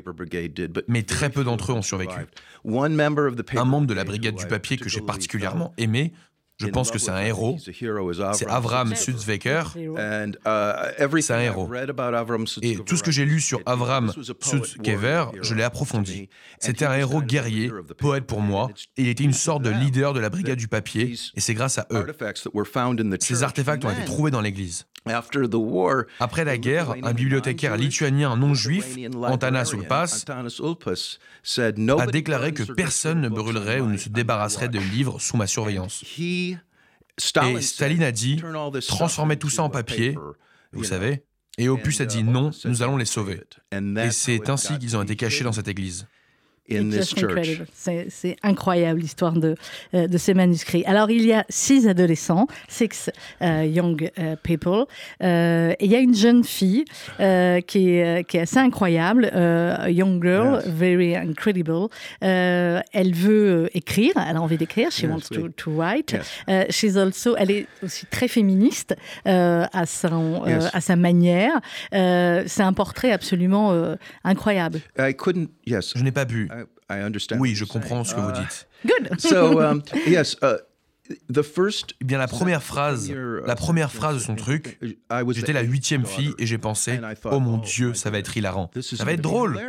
mais 0.88 1.04
très 1.04 1.30
peu 1.30 1.44
d'entre 1.44 1.72
eux 1.72 1.76
ont 1.76 1.84
survécu. 1.84 2.20
Un 2.66 3.66
membre 3.66 3.86
de 3.86 3.94
la 3.94 4.04
brigade 4.04 4.36
du 4.36 4.48
papier 4.48 4.78
que 4.78 4.90
j'ai 4.90 5.02
particulièrement 5.02 5.74
aimé 5.78 6.14
je 6.58 6.68
pense 6.68 6.92
que 6.92 7.00
c'est 7.00 7.12
un 7.12 7.22
héros. 7.22 7.58
C'est 7.60 8.48
Avram 8.48 8.96
Sutzwecker. 8.96 9.64
C'est 9.74 11.34
un 11.34 11.40
héros. 11.40 11.70
Et 12.62 12.78
tout 12.78 12.98
ce 12.98 13.04
que 13.04 13.12
j'ai 13.12 13.26
lu 13.26 13.42
sur 13.42 13.62
Avram 13.66 14.12
Sutzwecker, 14.40 15.32
je 15.42 15.54
l'ai 15.54 15.64
approfondi. 15.64 16.30
C'était 16.60 16.86
un 16.86 16.94
héros 16.96 17.22
guerrier, 17.22 17.72
poète 17.98 18.26
pour 18.26 18.42
moi, 18.42 18.70
et 18.98 19.04
il 19.04 19.10
était 19.10 19.24
une 19.24 19.34
sorte 19.34 19.64
de 19.64 19.70
leader 19.70 20.14
de 20.14 20.20
la 20.20 20.30
brigade 20.30 20.58
du 20.58 20.68
papier, 20.68 21.14
et 21.36 21.40
c'est 21.40 21.54
grâce 21.54 21.78
à 21.78 21.88
eux. 21.92 22.06
Ces 23.20 23.44
artefacts 23.44 23.86
ont 23.86 23.92
été 23.92 24.06
trouvés 24.06 24.32
dans 24.32 24.42
l'église. 24.42 24.86
Après 26.20 26.44
la 26.46 26.58
guerre, 26.58 26.96
un 27.04 27.14
bibliothécaire 27.14 27.78
lituanien 27.78 28.36
non 28.36 28.56
juif, 28.56 28.96
Antanas 29.22 29.72
Ulpas, 29.74 30.26
a 31.58 32.08
déclaré 32.08 32.54
que 32.54 32.64
personne 32.64 33.22
ne 33.22 33.30
brûlerait 33.30 33.82
ou 33.82 33.88
ne 33.88 33.98
se 33.98 34.10
débarrasserait 34.10 34.70
de 34.70 34.80
livres 34.80 35.20
sous 35.22 35.38
ma 35.38 35.46
surveillance. 35.46 36.04
Et 37.18 37.62
Staline 37.62 38.04
a 38.04 38.12
dit 38.12 38.42
transformez 38.88 39.38
tout 39.38 39.50
ça 39.50 39.64
en 39.64 39.70
papier, 39.70 40.18
vous 40.74 40.84
savez. 40.84 41.24
Et 41.58 41.70
Opus 41.70 42.02
a 42.02 42.06
dit 42.06 42.24
non, 42.24 42.52
nous 42.66 42.82
allons 42.82 42.98
les 42.98 43.06
sauver. 43.06 43.42
Et 43.72 44.12
c'est 44.12 44.50
ainsi 44.50 44.78
qu'ils 44.80 44.98
ont 44.98 45.04
été 45.04 45.16
cachés 45.16 45.44
dans 45.44 45.54
cette 45.54 45.68
église. 45.68 46.08
C'est 47.74 48.38
incroyable 48.42 49.00
l'histoire 49.00 49.34
de, 49.34 49.56
euh, 49.94 50.08
de 50.08 50.18
ces 50.18 50.34
manuscrits. 50.34 50.84
Alors, 50.86 51.12
il 51.12 51.26
y 51.26 51.34
a 51.34 51.46
six 51.48 51.88
adolescents, 51.88 52.48
six 52.68 53.12
euh, 53.42 53.66
young 53.66 54.10
euh, 54.18 54.36
people, 54.42 54.86
et 55.22 55.76
il 55.80 55.92
y 55.92 55.96
a 55.96 56.00
une 56.00 56.16
jeune 56.16 56.44
fille 56.44 56.86
qui, 57.18 57.90
est, 57.90 58.28
qui 58.28 58.38
est 58.38 58.42
assez 58.42 58.58
incroyable, 58.58 59.26
a 59.26 59.90
young 59.90 60.22
girl, 60.24 60.62
very 60.66 61.16
incredible. 61.16 61.88
elle 62.22 63.14
veut 63.14 63.70
écrire, 63.74 64.14
elle 64.16 64.38
a 64.38 64.42
envie 64.42 64.58
d'écrire, 64.58 64.92
she 64.92 65.04
wants 65.04 65.30
to, 65.32 65.50
to 65.50 65.72
write. 65.72 66.16
she's 66.70 66.98
also, 66.98 67.36
elle 67.38 67.52
est 67.52 67.68
aussi 67.84 68.06
très 68.08 68.28
féministe 68.28 68.96
à, 69.26 69.86
son, 69.86 70.44
à 70.44 70.82
sa 70.82 70.96
manière. 70.96 71.60
C'est 71.92 72.64
un 72.64 72.74
portrait 72.74 73.12
absolument 73.12 73.96
incroyable. 74.24 74.80
Je 74.98 76.04
n'ai 76.04 76.12
pas 76.12 76.26
bu. 76.26 76.50
Oui, 77.40 77.56
je 77.56 77.66
comprends 77.66 78.04
ce 78.04 78.16
que 78.16 78.22
vous 78.22 78.32
dites. 78.32 78.68
Good. 78.86 79.20
so, 79.20 79.60
um, 79.62 79.82
yes, 80.08 80.38
uh, 80.44 80.58
the 81.32 81.42
first, 81.44 81.96
eh 82.02 82.06
bien, 82.06 82.18
la 82.18 82.28
première 82.28 82.62
phrase, 82.64 83.12
la 83.46 83.56
première 83.56 83.92
phrase 83.92 84.16
de 84.16 84.20
son 84.20 84.36
truc, 84.36 84.80
j'étais 85.32 85.54
la 85.54 85.62
huitième 85.62 86.06
fille 86.06 86.34
et 86.38 86.46
j'ai 86.46 86.58
pensé, 86.58 87.00
oh 87.26 87.40
mon 87.40 87.58
Dieu, 87.58 87.94
ça 87.94 88.10
va 88.10 88.20
être 88.20 88.36
hilarant, 88.38 88.70
ça 88.80 89.04
va 89.04 89.14
être 89.14 89.22
drôle. 89.22 89.60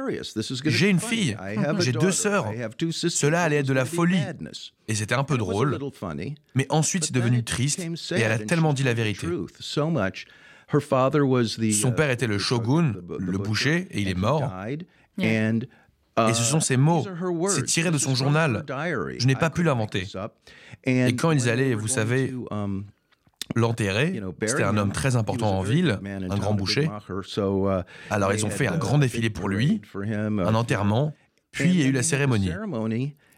J'ai 0.66 0.88
une 0.90 1.00
fille, 1.00 1.36
j'ai 1.78 1.92
deux 1.92 2.12
sœurs, 2.12 2.52
cela 2.90 3.42
allait 3.42 3.56
être 3.56 3.66
de 3.66 3.72
la 3.72 3.84
folie. 3.84 4.20
Et 4.88 4.94
c'était 4.94 5.14
un 5.14 5.24
peu 5.24 5.36
drôle, 5.36 5.78
mais 6.54 6.66
ensuite 6.70 7.04
c'est 7.04 7.14
devenu 7.14 7.44
triste 7.44 7.80
et 7.80 8.20
elle 8.20 8.32
a 8.32 8.38
tellement 8.38 8.72
dit 8.72 8.82
la 8.82 8.94
vérité. 8.94 9.26
Son 11.72 11.92
père 11.92 12.10
était 12.10 12.26
le 12.26 12.38
shogun, 12.38 12.94
le 13.18 13.38
boucher, 13.38 13.88
et 13.90 14.00
il 14.00 14.08
est 14.08 14.14
mort. 14.14 14.52
Et 16.18 16.34
ce 16.34 16.42
sont 16.42 16.60
ses 16.60 16.76
mots. 16.76 17.06
C'est 17.48 17.64
tiré 17.64 17.90
de 17.90 17.98
son 17.98 18.14
journal. 18.14 18.64
Je 19.18 19.26
n'ai 19.26 19.36
pas 19.36 19.50
pu 19.50 19.62
l'inventer. 19.62 20.06
Et 20.84 21.14
quand 21.16 21.30
ils 21.30 21.48
allaient, 21.48 21.74
vous 21.74 21.88
savez, 21.88 22.32
l'enterrer, 23.54 24.20
c'était 24.46 24.62
un 24.62 24.76
homme 24.76 24.92
très 24.92 25.16
important 25.16 25.58
en 25.58 25.62
ville, 25.62 26.00
un 26.04 26.36
grand 26.36 26.54
boucher. 26.54 26.88
Alors 28.10 28.32
ils 28.32 28.46
ont 28.46 28.50
fait 28.50 28.66
un 28.66 28.76
grand 28.76 28.98
défilé 28.98 29.30
pour 29.30 29.48
lui, 29.48 29.80
un 29.94 30.54
enterrement, 30.54 31.14
puis 31.52 31.70
il 31.70 31.80
y 31.80 31.82
a 31.82 31.86
eu 31.86 31.92
la 31.92 32.02
cérémonie. 32.02 32.50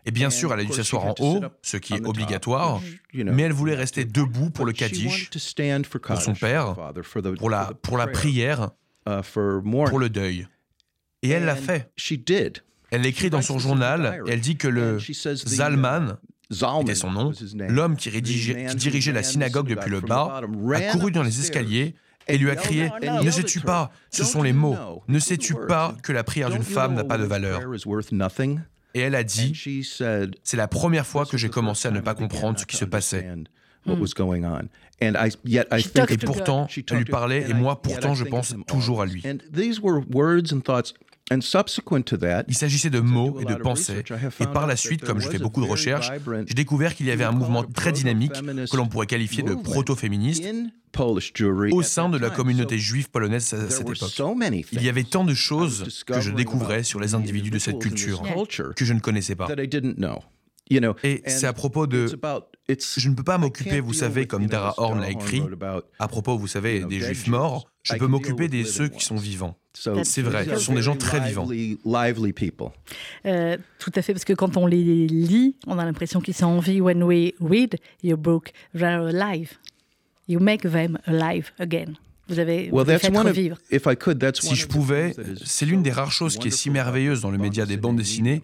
Et 0.07 0.11
bien 0.11 0.31
sûr, 0.31 0.55
elle 0.55 0.61
a 0.61 0.65
dû 0.65 0.73
s'asseoir 0.73 1.05
en 1.05 1.15
haut, 1.19 1.41
ce 1.61 1.77
qui 1.77 1.95
est 1.95 2.07
obligatoire, 2.07 2.81
mais 3.13 3.43
elle 3.43 3.53
voulait 3.53 3.75
rester 3.75 4.05
debout 4.05 4.51
pour 4.51 4.65
le 4.65 4.73
Kaddish, 4.73 5.31
pour 6.01 6.21
son 6.23 6.35
père, 6.35 6.75
pour 7.39 7.51
la, 7.51 7.73
pour 7.83 7.99
la 7.99 8.07
prière, 8.07 8.71
pour 9.05 9.99
le 9.99 10.09
deuil. 10.09 10.47
Et 11.23 11.31
elle 11.31 11.45
l'a 11.45 11.57
fait. 11.57 11.91
Elle 12.91 13.07
écrit 13.07 13.31
dans 13.31 13.43
son 13.43 13.59
journal. 13.59 14.23
Elle 14.29 14.41
dit 14.41 14.57
que 14.57 14.69
le 14.69 14.99
Zalman, 14.99 16.19
était 16.83 16.95
son 16.95 17.11
nom, 17.11 17.33
l'homme 17.69 17.97
qui, 17.97 18.11
qui 18.11 18.77
dirigeait 18.77 19.13
la 19.13 19.23
synagogue 19.23 19.69
depuis 19.69 19.91
le 19.91 20.01
bas, 20.01 20.41
a 20.75 20.81
couru 20.93 21.11
dans 21.11 21.23
les 21.23 21.41
escaliers 21.41 21.95
et 22.27 22.39
lui 22.39 22.51
a 22.51 22.57
crié 22.57 22.91
Ne 23.23 23.31
sais-tu 23.31 23.61
pas, 23.61 23.91
ce 24.11 24.25
sont 24.25 24.43
les 24.43 24.53
mots, 24.53 25.03
ne 25.09 25.19
sais-tu 25.19 25.55
pas 25.55 25.95
que 26.03 26.13
la 26.13 26.25
prière 26.25 26.51
d'une 26.51 26.63
femme 26.63 26.95
n'a 26.95 27.05
pas 27.05 27.19
de 27.19 27.25
valeur? 27.25 27.61
Et 28.95 29.01
elle 29.01 29.15
a 29.15 29.25
dit 29.25 29.85
C'est 29.93 30.57
la 30.57 30.69
première 30.69 31.07
fois 31.07 31.27
que 31.27 31.37
j'ai 31.37 31.49
commencé 31.49 31.89
à 31.89 31.91
ne 31.91 32.01
pas 32.01 32.15
comprendre 32.15 32.59
ce 32.59 32.67
qui 32.67 32.77
se 32.77 32.85
passait. 32.85 33.29
Et 35.01 36.17
pourtant, 36.19 36.67
elle 36.91 36.97
lui 36.97 37.05
parlait, 37.05 37.49
et 37.49 37.55
moi, 37.55 37.81
pourtant, 37.81 38.15
je 38.15 38.25
pense 38.25 38.55
toujours 38.67 39.03
à 39.03 39.07
lui. 39.07 39.23
Il 41.31 42.55
s'agissait 42.55 42.91
de 42.91 43.01
mots 43.01 43.39
et 43.41 43.45
de 43.45 43.55
pensées. 43.55 44.03
Et 44.41 44.47
par 44.47 44.67
la 44.67 44.77
suite, 44.77 45.05
comme 45.05 45.21
je 45.21 45.29
fais 45.29 45.39
beaucoup 45.39 45.61
de 45.61 45.67
recherches, 45.67 46.11
j'ai 46.47 46.55
découvert 46.55 46.95
qu'il 46.95 47.07
y 47.07 47.11
avait 47.11 47.25
un 47.25 47.33
mouvement 47.33 47.65
très 47.65 47.93
dynamique 47.93 48.33
que 48.33 48.77
l'on 48.77 48.89
pourrait 48.89 49.07
qualifier 49.07 49.43
de 49.43 49.55
proto-féministe 49.55 50.45
au 50.99 51.83
sein 51.83 52.09
de 52.09 52.19
la 52.19 52.31
communauté 52.31 52.79
juive 52.79 53.11
polonaise 53.11 53.53
à 53.55 53.71
cette 53.71 53.89
époque. 53.89 53.99
Il 54.73 54.83
y 54.83 54.89
avait 54.89 55.05
tant 55.05 55.25
de 55.25 55.35
choses 55.35 56.05
que 56.07 56.21
je 56.21 56.31
découvrais 56.31 56.83
sur 56.83 57.01
les 57.01 57.15
individus 57.15 57.51
de 57.51 57.59
cette 57.59 57.79
culture 57.79 58.23
que 58.77 58.85
je 58.85 58.93
ne 58.93 59.01
connaissais 59.01 59.37
pas. 59.37 59.49
Et 60.71 61.23
c'est 61.27 61.47
à 61.47 61.53
propos 61.53 61.87
de... 61.87 62.07
Je 62.69 63.09
ne 63.09 63.15
peux 63.15 63.25
pas 63.25 63.39
m'occuper, 63.39 63.81
vous 63.81 63.95
savez, 63.95 64.27
comme 64.27 64.47
Dara 64.47 64.75
Horn 64.77 65.01
l'a 65.01 65.11
écrit, 65.11 65.43
à 65.99 66.09
propos, 66.09 66.37
vous 66.37 66.47
savez, 66.47 66.85
des 66.85 67.01
juifs 67.01 67.27
morts, 67.27 67.71
je 67.83 67.95
peux 67.95 68.07
m'occuper 68.07 68.49
des 68.49 68.65
ceux 68.65 68.89
qui 68.89 69.05
sont 69.05 69.17
vivants. 69.17 69.57
C'est 70.03 70.23
vrai, 70.23 70.45
ce 70.45 70.57
sont 70.57 70.75
des 70.75 70.83
gens 70.83 70.97
très 70.97 71.21
vivants. 71.21 71.49
Euh, 73.27 73.57
tout 73.79 73.93
à 73.95 74.03
fait, 74.03 74.13
parce 74.13 74.25
que 74.25 74.33
quand 74.33 74.57
on 74.57 74.67
les 74.67 75.07
lit, 75.07 75.57
on 75.67 75.79
a 75.79 75.85
l'impression 75.85 76.21
qu'ils 76.21 76.35
sont 76.35 76.47
en 76.47 76.59
vie. 76.59 76.81
When 76.81 77.03
we 77.03 77.33
read 77.41 77.79
your 78.03 78.19
book, 78.19 78.53
they're 78.75 79.07
alive. 79.07 79.53
You 80.27 80.41
make 80.41 80.63
them 80.63 80.99
alive 81.07 81.53
again. 81.59 81.95
Vous 82.29 82.39
avez 82.39 82.69
well, 82.71 82.85
fait 82.99 83.09
revivre. 83.09 83.57
Si 83.71 84.55
je 84.55 84.67
pouvais, 84.67 85.15
c'est 85.43 85.65
l'une 85.65 85.83
des 85.83 85.93
rares 85.93 86.13
choses 86.13 86.37
qui 86.37 86.49
est 86.49 86.51
si 86.51 86.69
merveilleuse 86.69 87.23
dans 87.23 87.31
le 87.31 87.39
média 87.39 87.65
des 87.65 87.79
bandes 87.79 87.97
dessinées, 87.97 88.43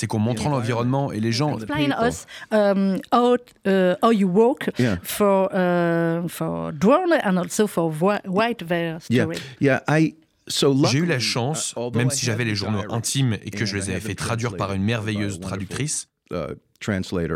c'est 0.00 0.06
qu'en 0.06 0.18
montrant 0.18 0.48
l'environnement 0.48 1.12
et 1.12 1.20
les 1.20 1.30
gens. 1.30 1.56
Explain 1.56 1.90
us 2.00 2.26
um, 2.50 2.98
how, 3.12 3.36
uh, 3.66 3.94
how 4.02 4.10
you 4.10 4.26
work 4.26 4.70
yeah. 4.78 4.96
for 5.02 5.50
uh, 5.52 6.26
for 6.26 6.72
drone 6.72 7.12
and 7.22 7.36
also 7.36 7.66
for 7.66 7.92
white 8.24 8.62
story. 8.62 9.02
Yeah, 9.10 9.26
yeah. 9.60 9.82
I 9.86 10.14
j'ai 10.48 10.98
eu 10.98 11.06
la 11.06 11.20
chance, 11.20 11.76
même 11.94 12.10
si 12.10 12.26
j'avais 12.26 12.44
les 12.44 12.56
journaux 12.56 12.82
intimes 12.90 13.36
et 13.44 13.50
que 13.50 13.64
je 13.64 13.76
les 13.76 13.90
avais 13.90 14.00
fait 14.00 14.14
traduire 14.14 14.56
par 14.56 14.72
une 14.72 14.82
merveilleuse 14.82 15.38
traductrice, 15.38 16.08
uh, 16.32 16.56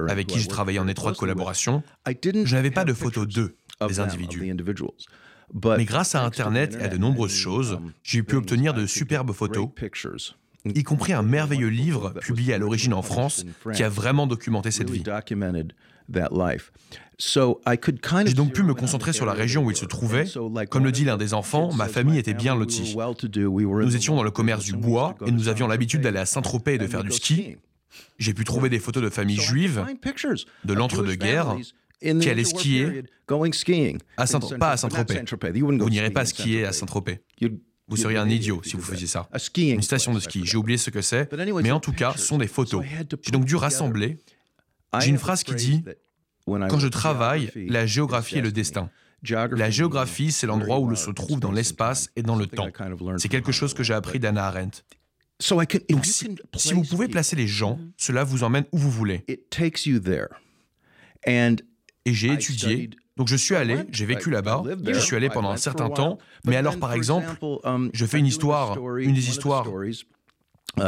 avec 0.09 0.27
qui 0.27 0.41
j'ai 0.41 0.49
travaillé 0.49 0.79
en 0.79 0.89
étroite 0.89 1.17
collaboration, 1.17 1.83
je 2.07 2.55
n'avais 2.55 2.71
pas 2.71 2.85
de 2.85 2.95
photos 2.95 3.29
d'eux, 3.29 3.57
des 3.87 4.01
individus. 4.01 4.53
Mais 5.77 5.85
grâce 5.85 6.15
à 6.15 6.25
Internet 6.25 6.77
et 6.81 6.85
à 6.85 6.89
de 6.89 6.97
nombreuses 6.97 7.35
choses, 7.35 7.73
um, 7.75 7.93
j'ai 8.03 8.23
pu 8.23 8.37
obtenir 8.37 8.73
de 8.73 8.87
superbes 8.87 9.33
photos 9.33 9.69
y 10.65 10.83
compris 10.83 11.13
un 11.13 11.23
merveilleux 11.23 11.69
livre 11.69 12.15
publié 12.21 12.55
à 12.55 12.59
l'origine 12.59 12.95
en 12.95 13.03
France 13.03 13.45
qui 13.75 13.83
a 13.83 13.89
vraiment 13.89 14.27
documenté 14.27 14.71
cette 14.71 14.91
vie. 14.91 15.03
J'ai 17.19 18.35
donc 18.35 18.53
pu 18.53 18.63
me 18.63 18.75
concentrer 18.75 19.13
sur 19.13 19.27
la 19.27 19.33
région 19.33 19.65
où 19.65 19.71
il 19.71 19.77
se 19.77 19.85
trouvait. 19.85 20.27
Comme 20.71 20.85
le 20.85 20.93
dit 20.93 21.05
l'un 21.05 21.17
des 21.17 21.35
enfants, 21.35 21.73
ma 21.73 21.89
famille 21.89 22.19
était 22.19 22.35
bien 22.35 22.55
lotie. 22.57 22.97
Nous 22.97 23.97
étions 23.97 24.17
dans 24.17 24.23
le 24.23 24.31
commerce 24.31 24.65
du 24.65 24.73
bois 24.75 25.17
et 25.27 25.31
nous 25.31 25.49
avions 25.49 25.67
l'habitude 25.67 26.01
d'aller 26.01 26.19
à 26.19 26.27
Saint-Tropez 26.27 26.75
et 26.75 26.79
de 26.79 26.87
faire 26.87 27.05
du 27.05 27.13
ski. 27.13 27.57
J'ai 28.19 28.35
pu 28.35 28.45
trouver 28.45 28.69
des 28.69 28.81
photos 28.81 29.03
de 29.03 29.09
familles 29.11 29.41
juives 29.41 29.85
de 30.65 30.75
l'entre-deux-guerres 30.75 31.57
qui 32.01 32.29
allaient 32.29 32.45
skier, 32.45 33.05
à 34.17 34.27
Saint 34.27 34.41
pas 34.41 34.73
à 34.73 34.77
Saint-Tropez. 34.77 35.23
Vous 35.61 35.91
n'irez 35.91 36.11
pas 36.11 36.25
skier 36.25 36.65
à 36.67 36.73
Saint-Tropez. 36.73 37.21
Vous 37.89 37.97
seriez 37.97 38.19
un 38.19 38.29
idiot 38.29 38.63
si 38.65 38.77
vous 38.77 38.83
faisiez 38.83 39.07
ça. 39.07 39.29
Une 39.57 39.83
station 39.83 40.15
de 40.15 40.21
ski, 40.21 40.43
j'ai 40.45 40.57
oublié 40.57 40.79
ce 40.79 40.91
que 40.91 41.03
c'est, 41.03 41.29
mais 41.63 41.71
en 41.71 41.81
tout 41.81 41.93
cas, 41.93 42.15
ce 42.17 42.25
sont 42.25 42.39
des 42.39 42.47
photos. 42.47 42.85
J'ai 43.23 43.31
donc 43.31 43.45
dû 43.45 43.57
rassembler. 43.57 44.19
J'ai 45.01 45.11
une 45.11 45.19
phrase 45.19 45.43
qui 45.43 45.55
dit 45.55 45.83
Quand 46.47 46.79
je 46.79 46.89
travaille, 46.89 47.51
la 47.69 47.87
géographie 47.87 48.39
est 48.39 48.43
le 48.43 48.53
destin. 48.53 48.91
La 49.31 49.71
géographie, 49.71 50.33
c'est 50.33 50.47
l'endroit 50.47 50.79
où 50.81 50.89
l'on 50.89 50.97
se 50.97 51.11
trouve 51.11 51.41
dans 51.41 51.53
l'espace 51.53 52.11
et 52.17 52.23
dans 52.23 52.37
le 52.37 52.47
temps. 52.47 52.69
C'est 53.19 53.29
quelque 53.29 53.53
chose 53.53 53.75
que 53.75 53.83
j'ai 53.83 53.95
appris 53.95 54.19
d'Anna 54.19 54.47
Arendt. 54.47 54.83
Donc, 55.91 56.07
si, 56.07 56.73
vous 56.73 56.85
pouvez 56.85 57.09
placer 57.09 57.37
les 57.37 57.49
gens, 57.49 57.79
cela 57.97 58.25
vous 58.25 58.45
emmène 58.45 58.65
où 58.73 58.79
vous 58.79 58.91
voulez. 58.91 59.25
Et 62.07 62.13
j'ai 62.13 62.33
étudié. 62.33 62.91
Donc 63.17 63.29
je 63.29 63.37
suis 63.37 63.55
allé, 63.55 63.79
j'ai 63.93 64.07
vécu 64.07 64.31
là-bas, 64.31 64.63
je 64.87 64.99
suis 64.99 65.15
allé 65.15 65.29
pendant 65.31 65.51
un 65.51 65.57
certain 65.57 65.89
temps, 65.89 66.19
mais 66.45 66.57
alors 66.57 66.79
par 66.79 66.93
exemple, 66.93 67.29
um, 67.63 67.91
je 67.93 68.07
fais 68.07 68.19
une 68.19 68.27
histoire, 68.27 68.77
une 68.99 69.15
des 69.15 69.29
histoires 69.29 69.67
uh, 70.79 70.83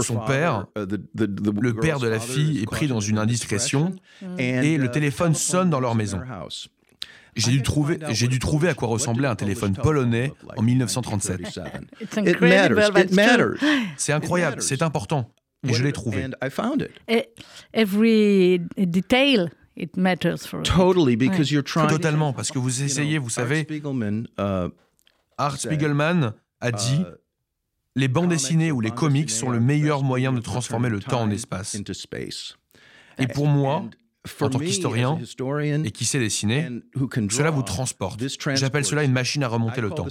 son 0.00 0.16
père, 0.20 0.66
uh, 0.76 0.86
le 1.18 1.74
père 1.74 1.98
de 1.98 2.08
la 2.08 2.18
fille, 2.20 2.62
est 2.62 2.66
pris 2.66 2.86
dans 2.86 3.00
une 3.00 3.18
indiscrétion 3.18 3.94
et 4.38 4.78
le 4.78 4.86
uh, 4.86 4.90
téléphone 4.90 5.34
sonne 5.34 5.68
dans 5.68 5.80
leur 5.80 5.94
maison. 5.94 6.20
J'ai 7.36 7.50
dû, 7.50 7.62
trouver, 7.62 7.98
j'ai 8.10 8.28
dû 8.28 8.38
trouver 8.38 8.68
à 8.68 8.74
quoi 8.74 8.86
ressemblait 8.86 9.26
un 9.26 9.34
téléphone 9.34 9.74
polonais 9.74 10.32
en 10.56 10.62
1937. 10.62 11.40
C'est 13.96 14.12
incroyable, 14.12 14.62
c'est 14.62 14.82
important. 14.82 15.30
Et 15.66 15.72
je 15.72 15.82
l'ai 15.82 15.92
trouvé. 15.92 16.26
Every 17.72 18.60
detail 18.76 19.50
It 19.76 19.96
matters 19.96 20.46
for 20.46 20.62
totally 20.62 21.16
because 21.16 21.50
you're 21.50 21.64
trying 21.64 21.88
totalement 21.88 22.32
parce 22.32 22.50
que 22.52 22.58
vous 22.58 22.82
essayez, 22.82 23.18
vous 23.18 23.30
savez. 23.30 23.66
Uh, 24.38 24.68
Art 25.36 25.58
Spiegelman 25.58 26.32
a 26.60 26.70
dit 26.70 27.00
uh, 27.00 27.04
les 27.96 28.08
bandes 28.08 28.28
dessinées 28.28 28.70
ou 28.70 28.80
les 28.80 28.92
comics 28.92 29.30
sont 29.30 29.50
le 29.50 29.60
meilleur 29.60 30.02
moyen 30.02 30.32
de 30.32 30.40
transformer 30.40 30.88
le 30.88 31.00
temps 31.00 31.22
en 31.22 31.30
espace. 31.30 31.76
Et 33.18 33.26
pour 33.26 33.46
moi, 33.46 33.84
en 34.40 34.48
tant 34.48 34.58
qu'historien 34.58 35.18
et 35.84 35.90
qui 35.90 36.04
sait 36.04 36.18
dessiner, 36.18 36.68
cela 37.30 37.50
vous 37.50 37.62
transporte. 37.62 38.22
J'appelle 38.54 38.84
cela 38.84 39.04
une 39.04 39.12
machine 39.12 39.42
à 39.42 39.48
remonter 39.48 39.80
le 39.80 39.90
temps. 39.90 40.06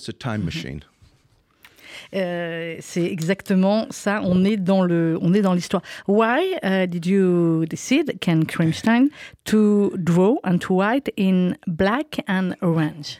Euh, 2.13 2.75
c'est 2.79 3.05
exactement 3.05 3.87
ça. 3.89 4.21
On 4.23 4.43
est 4.45 4.57
dans 4.57 4.83
le, 4.83 5.17
on 5.21 5.33
est 5.33 5.41
dans 5.41 5.53
l'histoire. 5.53 5.81
Why 6.07 6.55
uh, 6.63 6.87
did 6.87 7.05
you 7.05 7.65
decide, 7.65 8.19
Ken 8.19 8.45
Krimstein, 8.45 9.09
to 9.45 9.91
draw 9.97 10.37
and 10.43 10.59
to 10.59 10.79
write 10.79 11.11
in 11.17 11.55
black 11.67 12.23
and 12.27 12.55
orange? 12.61 13.19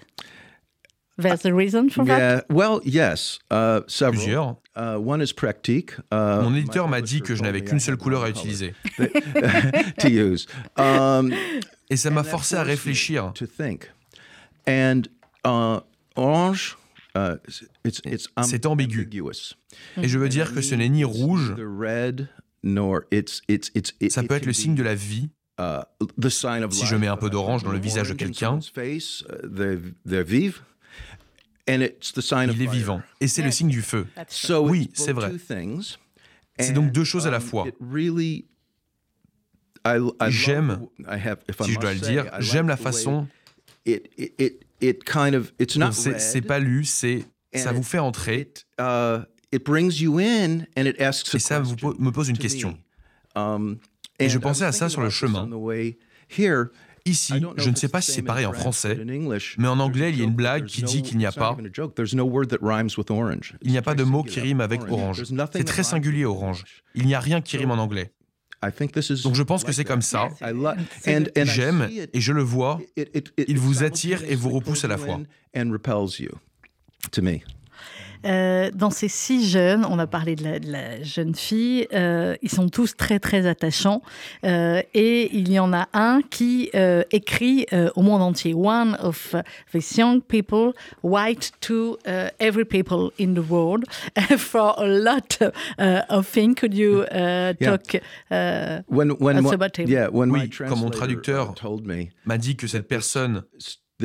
There's 1.17 1.45
a 1.45 1.53
reason 1.53 1.89
for 1.89 2.05
yeah, 2.05 2.17
that? 2.17 2.45
Well, 2.49 2.81
yes, 2.83 3.39
uh, 3.51 3.81
several. 3.87 4.23
Plusieurs. 4.23 4.55
Uh, 4.75 4.97
one 4.97 5.21
is 5.21 5.31
practique. 5.31 5.93
Uh, 6.11 6.41
Mon 6.41 6.55
éditeur 6.55 6.87
m'a 6.87 7.01
dit 7.01 7.21
que 7.21 7.35
je 7.35 7.43
n'avais 7.43 7.61
qu'une 7.61 7.79
seule 7.79 7.97
couleur 7.97 8.23
à 8.23 8.29
utiliser. 8.29 8.73
to 9.99 10.07
use. 10.07 10.47
Um, 10.77 11.31
Et 11.91 11.97
ça 11.97 12.09
m'a 12.09 12.23
forcé 12.23 12.55
à 12.55 12.63
réfléchir. 12.63 13.31
To 13.35 13.45
think. 13.45 13.91
And 14.67 15.03
uh, 15.45 15.81
orange 16.15 16.77
euh, 17.15 17.37
c'est 18.43 18.65
ambigu. 18.65 19.09
Et 20.01 20.07
je 20.07 20.19
veux 20.19 20.29
dire 20.29 20.53
que 20.53 20.61
ce 20.61 20.75
n'est 20.75 20.89
ni 20.89 21.03
rouge, 21.03 21.53
ça 24.09 24.23
peut 24.23 24.35
être 24.35 24.45
le 24.45 24.53
signe 24.53 24.75
de 24.75 24.83
la 24.83 24.95
vie. 24.95 25.29
Uh, 25.59 25.81
si 26.71 26.85
je 26.87 26.95
mets 26.95 27.07
un 27.07 27.17
peu 27.17 27.29
d'orange 27.29 27.63
dans 27.63 27.71
le 27.71 27.77
visage 27.77 28.09
de 28.09 28.15
quelqu'un, 28.15 28.57
il 31.67 31.83
est 32.61 32.71
vivant. 32.71 33.01
Et 33.21 33.27
c'est 33.27 33.43
le 33.43 33.51
signe 33.51 33.69
du 33.69 33.83
feu. 33.83 34.07
Oui, 34.49 34.89
c'est 34.93 35.13
vrai. 35.13 35.31
C'est 36.59 36.73
donc 36.73 36.91
deux 36.91 37.03
choses 37.03 37.27
à 37.27 37.31
la 37.31 37.39
fois. 37.39 37.67
J'aime, 40.29 40.87
si 41.61 41.71
je 41.71 41.79
dois 41.79 41.93
le 41.93 41.99
dire, 41.99 42.25
j'aime 42.39 42.67
la 42.67 42.77
façon 42.77 43.27
c'est 45.91 46.41
pas 46.41 46.59
lu, 46.59 46.85
c'est 46.85 47.25
ça 47.53 47.71
vous 47.71 47.83
fait 47.83 47.99
entrer. 47.99 48.53
Et 51.35 51.39
ça 51.39 51.59
vous, 51.59 51.75
me 51.99 52.09
pose 52.11 52.29
une 52.29 52.37
question. 52.37 52.77
Um, 53.35 53.77
et 54.19 54.29
je 54.29 54.37
pensais 54.37 54.65
à 54.65 54.71
ça 54.71 54.89
sur 54.89 55.01
le 55.01 55.09
chemin. 55.09 55.49
Ici, 57.05 57.33
je 57.57 57.69
ne 57.69 57.75
sais 57.75 57.89
pas 57.89 58.01
si 58.01 58.11
c'est 58.11 58.21
pareil 58.21 58.45
en 58.45 58.53
français, 58.53 58.97
mais 59.57 59.67
en 59.67 59.79
anglais, 59.79 60.09
il 60.11 60.17
y 60.17 60.21
a 60.21 60.23
une 60.23 60.33
blague 60.33 60.65
qui 60.65 60.83
dit 60.83 61.01
qu'il 61.01 61.17
n'y 61.17 61.25
a 61.25 61.31
pas. 61.31 61.57
Il 63.61 63.71
n'y 63.71 63.77
a 63.77 63.81
pas 63.81 63.95
de 63.95 64.03
mot 64.03 64.23
qui 64.23 64.39
rime 64.39 64.61
avec 64.61 64.81
orange. 64.89 65.23
C'est 65.51 65.63
très 65.63 65.83
singulier, 65.83 66.25
orange. 66.25 66.63
Il 66.95 67.05
n'y 67.05 67.15
a 67.15 67.19
rien 67.19 67.41
qui 67.41 67.57
rime 67.57 67.71
en 67.71 67.75
anglais. 67.77 68.11
Donc 69.23 69.35
je 69.35 69.43
pense 69.43 69.63
que 69.63 69.71
c'est 69.71 69.83
comme 69.85 70.01
ça. 70.01 70.29
J'aime 71.45 71.89
et 72.13 72.19
je 72.21 72.31
le 72.31 72.41
vois. 72.43 72.79
Il 73.47 73.57
vous 73.59 73.83
attire 73.83 74.23
et 74.27 74.35
vous 74.35 74.49
repousse 74.49 74.83
à 74.85 74.87
la 74.87 74.97
fois. 74.97 75.19
Euh, 78.25 78.71
dans 78.73 78.89
ces 78.89 79.07
six 79.07 79.49
jeunes, 79.49 79.85
on 79.85 79.99
a 79.99 80.07
parlé 80.07 80.35
de 80.35 80.43
la, 80.71 81.03
jeune 81.03 81.35
fille, 81.35 81.87
euh, 81.93 82.35
ils 82.41 82.49
sont 82.49 82.69
tous 82.69 82.95
très 82.95 83.19
très 83.19 83.45
attachants 83.45 84.01
euh, 84.45 84.81
et 84.93 85.35
il 85.35 85.51
y 85.51 85.59
en 85.59 85.73
a 85.73 85.87
un 85.93 86.21
qui 86.21 86.69
écrit 87.11 87.65
au 87.95 88.01
monde 88.01 88.21
entier. 88.21 88.53
One 88.53 88.97
of 89.01 89.35
these 89.71 89.97
young 89.97 90.21
people 90.21 90.73
write 91.03 91.51
to 91.61 91.97
every 92.39 92.65
people 92.65 93.11
in 93.19 93.33
the 93.33 93.49
world 93.49 93.85
for 94.37 94.73
a 94.77 94.87
lot 94.87 95.39
of 96.09 96.27
things. 96.27 96.55
Could 96.55 96.73
you 96.73 97.03
talk 97.59 98.01
when, 98.87 99.11
when, 99.19 99.45
about 99.45 99.77
him? 99.77 99.87
Yeah, 99.87 100.09
when 100.09 100.31
oui, 100.31 100.49
quand 100.49 100.77
mon 100.77 100.89
traducteur 100.89 101.53
m'a 102.25 102.37
dit 102.37 102.55
que 102.55 102.67
cette 102.67 102.87
personne 102.87 103.43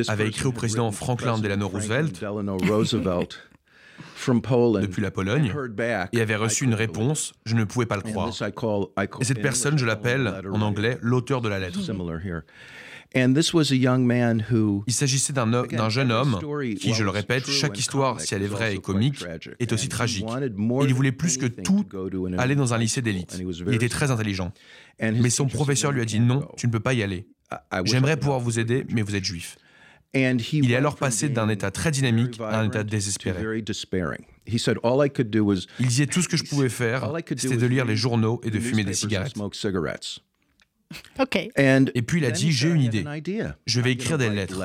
avait 0.08 0.28
écrit 0.28 0.46
au 0.46 0.52
président 0.52 0.90
Franklin 0.92 1.38
Delano 1.38 1.68
Roosevelt 1.68 2.22
depuis 4.80 5.02
la 5.02 5.10
Pologne 5.10 5.52
et 6.12 6.20
avait 6.20 6.36
reçu 6.36 6.64
une 6.64 6.74
réponse, 6.74 7.32
je 7.46 7.54
ne 7.54 7.64
pouvais 7.64 7.86
pas 7.86 7.96
le 7.96 8.02
croire. 8.02 8.30
Et 9.20 9.24
cette 9.24 9.42
personne, 9.42 9.78
je 9.78 9.86
l'appelle 9.86 10.42
en 10.50 10.60
anglais 10.60 10.98
l'auteur 11.00 11.40
de 11.40 11.48
la 11.48 11.58
lettre. 11.58 11.80
Il 13.14 14.92
s'agissait 14.92 15.32
d'un 15.32 15.88
jeune 15.88 16.12
homme 16.12 16.38
qui, 16.78 16.92
je 16.92 17.04
le 17.04 17.10
répète, 17.10 17.46
chaque 17.46 17.78
histoire, 17.78 18.20
si 18.20 18.34
elle 18.34 18.42
est 18.42 18.48
vraie 18.48 18.74
et 18.74 18.78
comique, 18.78 19.24
est 19.58 19.72
aussi 19.72 19.88
tragique. 19.88 20.26
Il 20.82 20.94
voulait 20.94 21.12
plus 21.12 21.38
que 21.38 21.46
tout 21.46 21.86
aller 22.36 22.54
dans 22.54 22.74
un 22.74 22.78
lycée 22.78 23.02
d'élite. 23.02 23.40
Il 23.66 23.74
était 23.74 23.88
très 23.88 24.10
intelligent. 24.10 24.52
Mais 25.00 25.30
son 25.30 25.46
professeur 25.46 25.92
lui 25.92 26.00
a 26.02 26.04
dit 26.04 26.20
non, 26.20 26.46
tu 26.56 26.66
ne 26.66 26.72
peux 26.72 26.80
pas 26.80 26.94
y 26.94 27.02
aller. 27.02 27.28
J'aimerais 27.84 28.16
pouvoir 28.16 28.40
vous 28.40 28.58
aider, 28.58 28.84
mais 28.90 29.02
vous 29.02 29.14
êtes 29.14 29.24
juif. 29.24 29.56
Il 30.14 30.72
est 30.72 30.76
alors 30.76 30.96
passé 30.96 31.28
d'un 31.28 31.48
état 31.48 31.70
très 31.70 31.90
dynamique 31.90 32.40
à 32.40 32.60
un 32.60 32.66
état 32.66 32.84
désespéré. 32.84 33.62
Il 34.46 35.86
disait 35.86 36.06
tout 36.06 36.22
ce 36.22 36.28
que 36.28 36.36
je 36.36 36.44
pouvais 36.44 36.68
faire, 36.68 37.12
c'était 37.36 37.56
de 37.56 37.66
lire 37.66 37.84
les 37.84 37.96
journaux 37.96 38.40
et 38.44 38.50
de 38.50 38.58
fumer 38.58 38.84
des 38.84 38.94
cigarettes. 38.94 39.34
Et 41.94 42.02
puis 42.02 42.20
il 42.20 42.24
a 42.24 42.30
dit, 42.30 42.52
j'ai 42.52 42.70
une 42.70 42.80
idée. 42.80 43.04
Je 43.66 43.80
vais 43.80 43.92
écrire 43.92 44.18
des 44.18 44.30
lettres. 44.30 44.58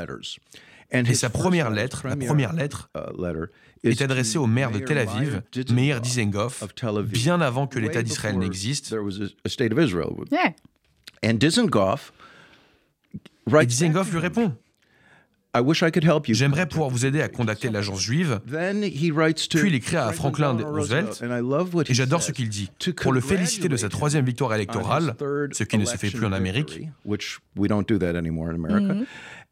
Et 0.91 1.13
sa 1.13 1.29
première 1.29 1.69
lettre, 1.71 2.07
la 2.07 2.15
première 2.15 2.53
lettre, 2.53 2.89
uh, 2.95 3.47
est 3.83 4.01
adressée 4.01 4.37
au 4.37 4.47
maire 4.47 4.71
de 4.71 4.79
Tel 4.79 4.97
Aviv, 4.97 5.41
Meir 5.71 5.99
Dizengoff, 5.99 6.63
bien 7.03 7.41
avant 7.41 7.67
que 7.67 7.79
l'État 7.79 8.03
d'Israël 8.03 8.37
n'existe. 8.37 8.95
Et 11.21 11.33
Dizengoff 11.33 12.13
lui 14.11 14.19
répond 14.19 14.55
J'aimerais 16.33 16.67
pouvoir 16.67 16.89
vous 16.89 17.05
aider 17.05 17.21
à 17.21 17.29
contacter 17.29 17.69
l'agence 17.69 18.01
juive. 18.01 18.39
Puis 19.59 19.69
il 19.69 19.75
écrit 19.75 19.97
à 19.97 20.11
Franklin 20.11 20.57
Roosevelt, 20.57 21.23
et 21.87 21.93
j'adore 21.93 22.23
ce 22.23 22.31
qu'il 22.31 22.49
dit. 22.49 22.71
Pour 23.01 23.13
le 23.13 23.21
féliciter 23.21 23.69
de 23.69 23.77
sa 23.77 23.89
troisième 23.89 24.25
victoire 24.25 24.53
électorale, 24.55 25.15
ce 25.51 25.63
qui 25.63 25.77
ne 25.77 25.85
se 25.85 25.97
fait 25.97 26.09
plus 26.09 26.25
en 26.25 26.31
Amérique, 26.31 26.79
mm-hmm. 27.05 27.45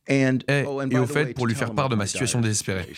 et, 0.08 0.64
oh, 0.66 0.82
et 0.90 0.98
au 0.98 1.06
fait 1.06 1.34
pour 1.34 1.46
lui 1.48 1.56
faire 1.56 1.74
part 1.74 1.90
de 1.90 1.96
ma 1.96 2.08
situation 2.08 2.42
désespérée. 2.42 2.90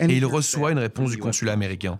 Et 0.00 0.16
il 0.16 0.24
reçoit 0.24 0.70
une 0.70 0.78
réponse 0.78 1.10
du 1.10 1.18
consulat 1.18 1.52
américain. 1.52 1.98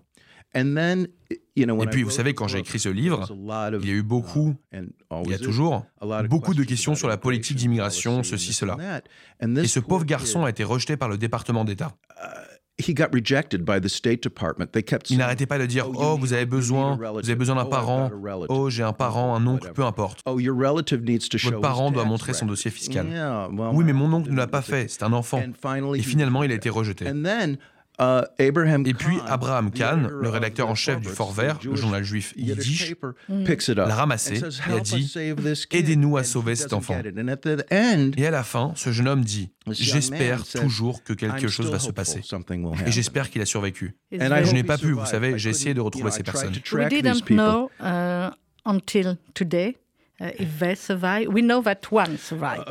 Et 1.63 1.87
puis, 1.91 2.03
vous 2.03 2.11
savez, 2.11 2.35
quand 2.35 2.49
j'ai 2.49 2.59
écrit 2.59 2.79
ce 2.79 2.89
livre, 2.89 3.27
il 3.31 3.89
y 3.89 3.91
a 3.91 3.95
eu 3.95 4.03
beaucoup, 4.03 4.55
il 4.73 5.31
y 5.31 5.35
a 5.35 5.39
toujours, 5.39 5.85
beaucoup 6.29 6.55
de 6.55 6.65
questions 6.65 6.95
sur 6.95 7.09
la 7.09 7.17
politique 7.17 7.57
d'immigration, 7.57 8.23
ceci, 8.23 8.53
cela. 8.53 8.77
Et 9.43 9.67
ce 9.67 9.81
pauvre 9.81 10.05
garçon 10.05 10.45
a 10.45 10.51
été 10.51 10.65
rejeté 10.65 10.97
par 10.97 11.09
le 11.09 11.19
département 11.19 11.65
d'État. 11.65 11.95
Il 15.11 15.19
n'arrêtait 15.19 15.47
pas 15.47 15.59
de 15.59 15.67
dire 15.67 15.89
Oh, 15.95 16.17
vous 16.19 16.33
avez 16.33 16.47
besoin, 16.47 16.97
vous 16.97 17.19
avez 17.19 17.35
besoin 17.35 17.57
d'un 17.57 17.65
oh, 17.65 17.71
parent. 17.71 18.11
Oh, 18.49 18.71
j'ai 18.71 18.85
un 18.85 18.93
parent, 18.93 19.35
un 19.35 19.47
oncle, 19.47 19.73
peu 19.73 19.85
importe. 19.85 20.21
Oh, 20.27 20.39
Votre 20.39 21.61
parent 21.61 21.91
doit 21.91 22.05
montrer 22.05 22.35
son 22.35 22.47
dossier 22.47 22.71
fiscal. 22.71 23.07
Oui, 23.73 23.85
mais 23.85 23.93
mon 23.93 24.13
oncle 24.13 24.31
ne 24.31 24.37
l'a 24.37 24.47
pas 24.47 24.63
fait. 24.63 24.89
C'est 24.89 25.03
un 25.03 25.13
enfant. 25.13 25.43
Et 25.95 26.03
finalement, 26.03 26.45
il 26.45 26.53
a 26.53 26.55
été 26.55 26.71
rejeté. 26.71 27.07
Uh, 28.01 28.23
et 28.39 28.53
puis 28.95 29.19
Abraham 29.27 29.73
Kahn, 29.73 30.09
le 30.09 30.29
rédacteur 30.29 30.69
en 30.69 30.77
chef 30.77 31.01
du 31.01 31.09
Fort 31.09 31.33
Vert, 31.33 31.59
le 31.65 31.75
journal 31.75 32.05
juif 32.05 32.33
Yiddish, 32.37 32.95
l'a 33.75 33.95
ramassé 33.95 34.41
et 34.41 34.73
a 34.73 34.81
dit 34.81 35.13
Aidez-nous 35.73 36.17
à 36.17 36.23
sauver 36.25 36.55
cet 36.55 36.73
enfant. 36.73 36.97
Et 38.17 38.27
à 38.27 38.31
la 38.31 38.45
fin, 38.45 38.73
ce 38.77 38.93
jeune 38.93 39.09
homme 39.09 39.25
dit 39.25 39.51
J'espère 39.71 40.45
toujours 40.45 41.03
que 41.03 41.13
quelque 41.13 41.49
chose 41.49 41.71
va 41.71 41.79
se 41.79 41.91
passer. 41.91 42.21
Et 42.87 42.93
j'espère 42.93 43.31
qu'il 43.31 43.43
a 43.43 43.47
survécu. 43.47 43.97
Je 44.13 44.53
n'ai 44.53 44.65
pas 44.65 44.79
pu, 44.79 44.93
vous 44.93 45.07
savez, 45.07 45.39
j'ai 45.39 45.51
essayé 45.51 45.75
de 45.75 45.81
retrouver 45.81 46.11
ces 46.11 46.23
personnes. 46.23 46.55
We 46.73 46.89
didn't 46.89 47.27
know 47.29 47.71
uh, 47.81 48.31
until 48.65 49.17
today 49.35 49.77
If 50.21 50.59
they 50.59 50.75
survive, 50.75 51.29
we 51.29 51.43
know 51.43 51.63
that 51.63 51.93
one 51.93 52.17
survived. 52.19 52.65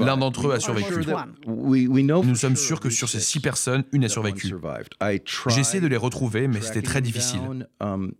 L'un 0.00 0.16
d'entre 0.16 0.48
eux 0.48 0.52
a 0.52 0.60
survécu. 0.60 1.06
Nous 1.46 2.34
sommes 2.34 2.56
sûrs 2.56 2.80
que 2.80 2.90
sur 2.90 3.08
ces 3.08 3.20
six 3.20 3.40
personnes, 3.40 3.84
une 3.92 4.04
a 4.04 4.08
survécu. 4.08 4.52
J'ai 5.48 5.60
essayé 5.60 5.80
de 5.80 5.86
les 5.86 5.96
retrouver, 5.96 6.48
mais 6.48 6.60
c'était 6.60 6.82
très 6.82 7.00
difficile. 7.00 7.68
Um, 7.80 8.12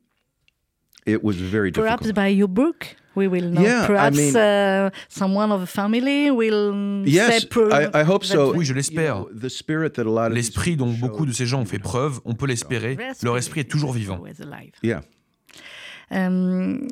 Perhaps 1.75 2.13
by 2.13 2.29
your 2.29 2.49
book, 2.49 2.97
we 3.17 3.27
will 3.27 3.51
know. 3.51 3.63
Yeah, 3.63 3.87
Perhaps 3.87 4.17
I 4.17 4.21
mean, 4.21 4.37
uh, 4.37 4.91
someone 5.09 5.51
of 5.51 5.63
the 5.63 5.67
family 5.67 6.31
will 6.31 7.03
yes, 7.07 7.47
I, 7.73 7.89
I 7.95 8.05
hope 8.05 8.25
so. 8.25 8.55
Oui, 8.55 8.65
je 8.65 8.75
l'espère. 8.75 9.25
L'esprit 10.31 10.77
dont 10.77 10.93
beaucoup 10.93 11.27
de 11.27 11.33
ces 11.33 11.47
gens 11.47 11.61
ont 11.61 11.67
fait 11.67 11.79
preuve, 11.79 12.21
on 12.25 12.35
peut 12.35 12.47
l'espérer. 12.47 12.97
Leur 13.23 13.37
esprit 13.39 13.61
est 13.61 13.71
toujours 13.71 13.93
vivant. 13.93 14.23
Yeah. 14.83 15.01
Um, 16.13 16.87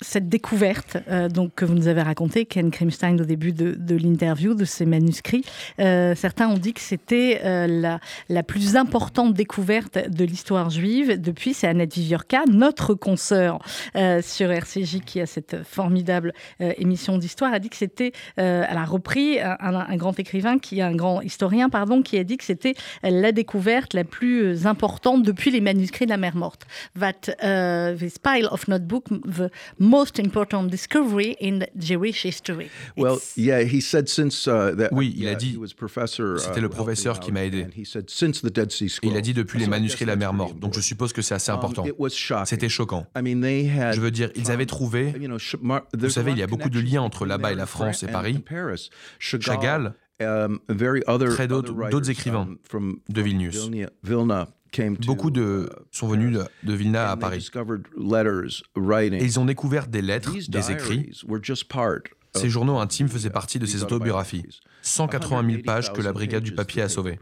cette 0.00 0.28
découverte 0.28 0.98
euh, 1.08 1.28
donc, 1.28 1.54
que 1.54 1.64
vous 1.64 1.74
nous 1.74 1.88
avez 1.88 2.02
racontée, 2.02 2.44
Ken 2.44 2.70
Krimstein, 2.70 3.20
au 3.20 3.24
début 3.24 3.52
de, 3.52 3.96
l'interview, 3.96 4.54
de 4.54 4.64
ces 4.64 4.86
manuscrits, 4.86 5.44
euh, 5.80 6.14
certains 6.14 6.48
ont 6.48 6.58
dit 6.58 6.72
que 6.72 6.80
c'était 6.80 7.40
euh, 7.44 7.98
la, 8.28 8.42
plus 8.42 8.76
importante 8.76 9.34
découverte 9.34 9.98
de 10.08 10.24
l'histoire 10.24 10.70
juive 10.70 11.20
depuis. 11.20 11.54
C'est 11.54 11.68
Annette 11.68 11.94
Viviorca, 11.94 12.42
notre 12.50 12.94
consoeur 12.94 13.58
sur 14.22 14.50
RCJ, 14.50 15.00
qui 15.04 15.20
a 15.20 15.26
cette 15.26 15.62
formidable 15.64 16.32
émission 16.60 17.18
d'histoire, 17.18 17.52
a 17.52 17.58
dit 17.58 17.70
que 17.70 17.76
c'était, 17.76 18.12
elle 18.36 18.76
a 18.76 18.84
repris 18.84 19.38
un, 19.40 19.96
grand 19.96 20.18
écrivain, 20.18 20.58
qui 20.58 20.82
un 20.82 20.94
grand 20.94 21.20
historien, 21.20 21.68
pardon, 21.68 22.02
qui 22.02 22.18
a 22.18 22.24
dit 22.24 22.36
que 22.36 22.44
c'était 22.44 22.74
la 23.02 23.32
découverte 23.32 23.94
la 23.94 24.04
plus 24.04 24.66
importante 24.66 25.22
depuis 25.22 25.50
les 25.50 25.60
manuscrits 25.60 26.06
de 26.06 26.10
la 26.10 26.16
mer 26.16 26.36
morte. 26.36 26.66
Of 28.52 28.68
notebook 28.68 29.08
the 29.08 29.50
most 29.78 30.18
important 30.18 30.68
discovery 30.68 31.36
in 31.40 31.66
Jewish 31.76 32.24
history. 32.24 32.70
Well, 32.96 33.18
yeah, 33.36 33.62
he 33.62 33.80
said 33.80 34.08
since 34.08 34.46
uh, 34.46 34.74
that, 34.76 34.90
oui, 34.92 35.14
il 35.16 35.28
a 35.28 35.34
dit. 35.34 35.58
C'était 36.38 36.60
le 36.60 36.66
uh, 36.66 36.70
professeur 36.70 37.20
qui 37.20 37.32
m'a 37.32 37.44
aidé. 37.44 37.66
Il 39.02 39.16
a 39.16 39.20
dit 39.20 39.34
depuis 39.34 39.58
les 39.58 39.66
manuscrits 39.66 40.04
de 40.04 40.10
la 40.10 40.16
mer 40.16 40.32
morte. 40.32 40.58
Donc 40.58 40.74
je 40.74 40.80
suppose 40.80 41.12
que 41.12 41.22
c'est 41.22 41.34
assez 41.34 41.50
um, 41.50 41.58
important. 41.58 41.84
C'était 42.44 42.68
choquant. 42.68 43.06
Je 43.16 44.00
veux 44.00 44.10
dire, 44.10 44.30
ils 44.36 44.50
avaient 44.50 44.66
trouvé. 44.66 45.14
Vous 45.98 46.08
savez, 46.10 46.32
il 46.32 46.38
y 46.38 46.42
a 46.42 46.46
beaucoup 46.46 46.70
de 46.70 46.80
liens 46.80 47.02
entre 47.02 47.26
là-bas 47.26 47.52
et 47.52 47.56
la 47.56 47.66
France 47.66 48.02
et 48.02 48.06
Paris. 48.06 48.42
Chagall, 49.18 49.94
um, 50.20 50.58
très 51.30 51.48
d'autres 51.48 52.10
écrivains 52.10 52.48
de 53.08 53.22
Vilnius. 53.22 53.70
Beaucoup 55.06 55.30
de 55.30 55.70
sont 55.90 56.08
venus 56.08 56.38
de, 56.62 56.72
Vilna 56.72 57.10
à 57.10 57.16
Paris. 57.16 57.48
Et 59.12 59.24
ils 59.24 59.40
ont 59.40 59.44
découvert 59.44 59.86
des 59.86 60.02
lettres, 60.02 60.32
des 60.48 60.70
écrits. 60.70 61.10
Ces 62.34 62.48
journaux 62.48 62.78
intimes 62.78 63.08
faisaient 63.08 63.30
partie 63.30 63.58
de 63.58 63.66
ces 63.66 63.82
autobiographies. 63.82 64.44
180 64.82 65.50
000 65.50 65.62
pages 65.62 65.92
que 65.92 66.00
la 66.00 66.12
brigade 66.12 66.42
du 66.42 66.54
papier 66.54 66.82
a 66.82 66.88
sauvées. 66.88 67.18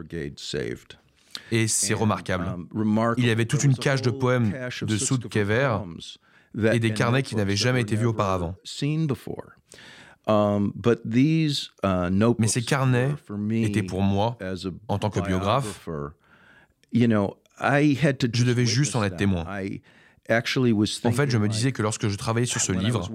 Et 1.53 1.69
c'est 1.69 1.95
remarquable. 1.95 2.47
Um, 2.47 3.15
Il 3.17 3.27
y 3.27 3.31
avait 3.31 3.45
toute 3.45 3.65
une 3.65 3.75
cage 3.75 4.03
de 4.03 4.11
poèmes 4.11 4.53
de 4.83 4.97
Soud 4.97 5.29
Kever 5.29 5.79
et 6.73 6.79
des 6.79 6.93
carnets 6.95 7.23
qui 7.23 7.37
n'avaient 7.37 7.57
jamais 7.57 7.81
été 7.83 7.97
vus 7.97 8.07
auparavant. 8.07 8.55
Um, 10.27 10.73
uh, 10.77 12.35
Mais 12.39 12.47
ces 12.47 12.63
carnets 12.63 13.15
étaient 13.53 13.83
pour 13.83 14.03
moi, 14.03 14.39
en 14.89 14.99
tant 14.99 15.11
que 15.11 15.21
biographe, 15.21 15.89
je 17.61 18.45
devais 18.45 18.67
juste 18.67 18.97
en 18.97 19.05
être 19.05 19.17
témoin. 19.17 19.45
En 21.05 21.13
fait, 21.13 21.31
je 21.31 21.39
me 21.39 21.49
disais 21.49 21.73
que 21.73 21.83
lorsque 21.83 22.09
je 22.09 22.17
travaillais 22.17 22.47
sur 22.47 22.61
ce 22.61 22.73
livre, 22.73 23.09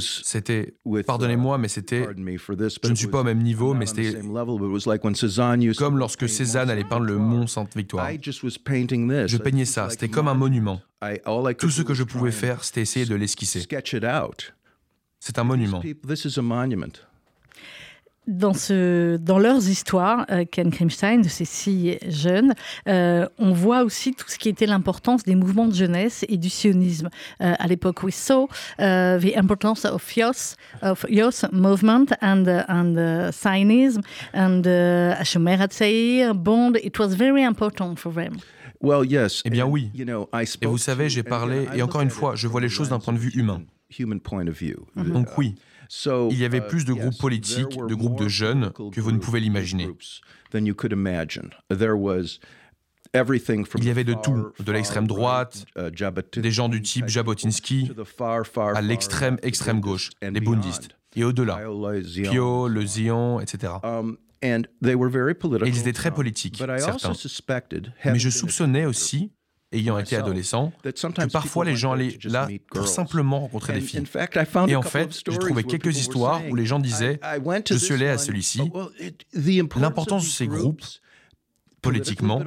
c'était, 0.00 0.74
pardonnez-moi, 1.06 1.58
mais 1.58 1.66
c'était, 1.68 2.06
je 2.16 2.90
ne 2.90 2.94
suis 2.94 3.08
pas 3.08 3.20
au 3.20 3.24
même 3.24 3.42
niveau, 3.42 3.74
mais 3.74 3.86
c'était 3.86 4.12
comme 5.76 5.98
lorsque 5.98 6.28
Cézanne 6.28 6.70
allait 6.70 6.84
peindre 6.84 7.04
le 7.06 7.16
mont 7.18 7.46
Sainte-Victoire. 7.48 8.08
Je 8.12 9.36
peignais 9.38 9.64
ça, 9.64 9.90
c'était 9.90 10.08
comme 10.08 10.28
un 10.28 10.34
monument. 10.34 10.80
Tout 11.58 11.70
ce 11.70 11.82
que 11.82 11.94
je 11.94 12.04
pouvais 12.04 12.30
faire, 12.30 12.62
c'était 12.62 12.82
essayer 12.82 13.06
de 13.06 13.14
l'esquisser. 13.16 13.66
C'est 15.18 15.38
un 15.38 15.44
monument 15.44 15.82
dans, 18.26 18.54
ce, 18.54 19.16
dans 19.16 19.38
leurs 19.38 19.68
histoires, 19.68 20.26
euh, 20.30 20.44
Ken 20.50 20.70
Krimstein, 20.70 21.20
de 21.20 21.28
ces 21.28 21.44
six 21.44 21.98
jeunes, 22.08 22.54
euh, 22.88 23.26
on 23.38 23.52
voit 23.52 23.82
aussi 23.82 24.12
tout 24.14 24.28
ce 24.28 24.38
qui 24.38 24.48
était 24.48 24.66
l'importance 24.66 25.22
des 25.22 25.34
mouvements 25.34 25.66
de 25.66 25.74
jeunesse 25.74 26.24
et 26.28 26.36
du 26.36 26.50
sionisme. 26.50 27.08
Euh, 27.40 27.54
à 27.58 27.66
l'époque, 27.66 28.02
we 28.02 28.14
saw 28.14 28.48
uh, 28.78 29.18
the 29.20 29.36
importance 29.36 29.84
of 29.84 30.02
youth, 30.16 30.56
of 30.82 31.04
youth 31.08 31.44
movement 31.52 32.06
and, 32.20 32.46
uh, 32.46 32.64
and 32.68 32.96
uh, 32.96 33.32
Zionism 33.32 34.02
and 34.34 34.62
uh, 34.66 35.14
Hashomer 35.18 35.58
Hatzair, 35.58 36.34
Bond. 36.34 36.78
It 36.82 36.98
was 36.98 37.14
very 37.14 37.44
important 37.44 37.96
for 37.96 38.12
them. 38.12 38.36
Well, 38.80 39.04
yes. 39.04 39.42
Eh 39.44 39.50
bien 39.50 39.66
oui. 39.66 39.90
Et 39.94 40.66
vous 40.66 40.78
savez, 40.78 41.08
j'ai 41.08 41.22
parlé, 41.22 41.66
et 41.74 41.82
encore 41.82 42.02
une 42.02 42.10
fois, 42.10 42.34
je 42.34 42.46
vois 42.46 42.60
les 42.60 42.68
choses 42.68 42.90
d'un 42.90 42.98
point 42.98 43.14
de 43.14 43.18
vue 43.18 43.30
humain. 43.34 43.62
Donc 44.96 45.38
oui, 45.38 45.54
il 46.30 46.38
y 46.38 46.44
avait 46.44 46.58
uh, 46.58 46.68
plus 46.68 46.84
de 46.84 46.92
groupes 46.92 47.18
politiques, 47.18 47.76
de 47.76 47.94
groupes 47.94 48.18
de 48.18 48.28
jeunes 48.28 48.72
que 48.92 49.00
vous 49.00 49.12
ne 49.12 49.18
pouvez 49.18 49.40
l'imaginer. 49.40 49.88
Il 50.54 50.66
y 53.84 53.90
avait 53.90 54.04
de 54.04 54.14
tout, 54.14 54.52
de 54.58 54.72
l'extrême 54.72 55.06
droite, 55.06 55.64
uh, 55.78 55.90
des 56.40 56.50
gens 56.50 56.68
du 56.68 56.82
type 56.82 57.08
Jabotinsky, 57.08 57.90
à 58.74 58.82
l'extrême 58.82 59.38
extrême 59.42 59.80
gauche, 59.80 60.10
les 60.22 60.40
bundistes, 60.40 60.88
et 61.14 61.24
au-delà, 61.24 61.60
Pio, 62.30 62.68
le 62.68 62.86
Zion, 62.86 63.40
etc. 63.40 63.74
Um, 63.82 64.16
et 64.42 64.54
ils 65.66 65.78
étaient 65.78 65.92
très 65.92 66.10
politiques, 66.12 66.62
certains. 66.78 67.12
Mais 68.04 68.18
je 68.18 68.28
soupçonnais 68.28 68.84
aussi 68.84 69.30
ayant 69.72 69.98
été 69.98 70.16
adolescent, 70.16 70.72
que 70.82 71.30
parfois 71.30 71.64
les 71.64 71.76
gens 71.76 71.92
allaient 71.92 72.16
là 72.24 72.48
pour 72.72 72.88
simplement 72.88 73.40
rencontrer 73.40 73.74
des 73.74 73.80
filles. 73.80 74.04
Et 74.68 74.76
en 74.76 74.82
fait, 74.82 75.20
j'ai 75.28 75.38
trouvé 75.38 75.64
quelques 75.64 75.98
histoires 75.98 76.42
où 76.48 76.54
les 76.54 76.66
gens 76.66 76.78
disaient 76.78 77.20
Je 77.68 77.74
suis 77.74 77.94
allé 77.94 78.08
à 78.08 78.18
celui-ci. 78.18 78.70
L'importance 79.76 80.24
de 80.24 80.30
ces 80.30 80.46
groupes, 80.46 80.84
politiquement, 81.82 82.42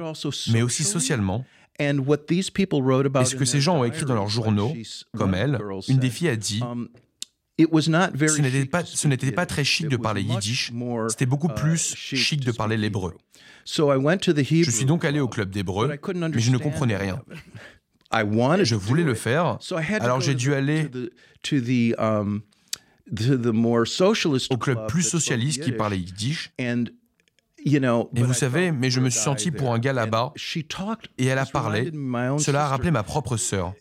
mais 0.52 0.62
aussi 0.62 0.84
socialement, 0.84 1.44
et 1.78 1.92
ce 1.92 3.34
que 3.34 3.44
ces 3.46 3.60
gens 3.60 3.78
ont 3.78 3.84
écrit 3.84 4.04
dans 4.04 4.14
leurs 4.14 4.28
journaux, 4.28 4.74
comme 5.16 5.34
elle, 5.34 5.58
une 5.88 5.98
des 5.98 6.10
filles 6.10 6.28
a 6.28 6.36
dit 6.36 6.62
ce 7.66 9.06
n'était 9.08 9.32
pas, 9.32 9.46
très 9.46 9.64
chic 9.64 9.88
de 9.88 9.96
parler 9.96 10.22
yiddish, 10.22 10.72
c'était 11.08 11.26
beaucoup 11.26 11.48
plus 11.48 11.94
chic 11.96 12.44
de 12.44 12.52
parler 12.52 12.76
l'hébreu. 12.76 13.14
Je 13.66 14.70
suis 14.70 14.84
donc 14.84 15.04
allé 15.04 15.20
au 15.20 15.28
club 15.28 15.50
d'hébreu, 15.50 15.88
mais 15.88 16.40
je 16.40 16.50
ne 16.50 16.58
comprenais 16.58 16.96
rien. 16.96 17.22
Je 18.12 18.74
voulais 18.74 19.04
le 19.04 19.14
faire, 19.14 19.58
alors 20.00 20.20
j'ai 20.20 20.34
dû 20.34 20.52
aller 20.52 20.90
au 24.50 24.56
club 24.58 24.86
plus 24.88 25.02
socialiste 25.02 25.62
qui 25.62 25.72
parlait 25.72 25.98
yiddish. 25.98 26.52
Et 26.58 28.22
vous 28.22 28.34
savez, 28.34 28.72
mais 28.72 28.90
je 28.90 29.00
me 29.00 29.10
suis 29.10 29.20
senti 29.20 29.50
pour 29.50 29.72
un 29.72 29.78
gars 29.78 29.92
là-bas, 29.92 30.32
et 31.18 31.26
elle 31.26 31.38
a 31.38 31.46
parlé, 31.46 31.92
cela 32.38 32.64
a 32.64 32.68
rappelé 32.68 32.90
ma 32.90 33.02
propre 33.02 33.36
sœur. 33.36 33.74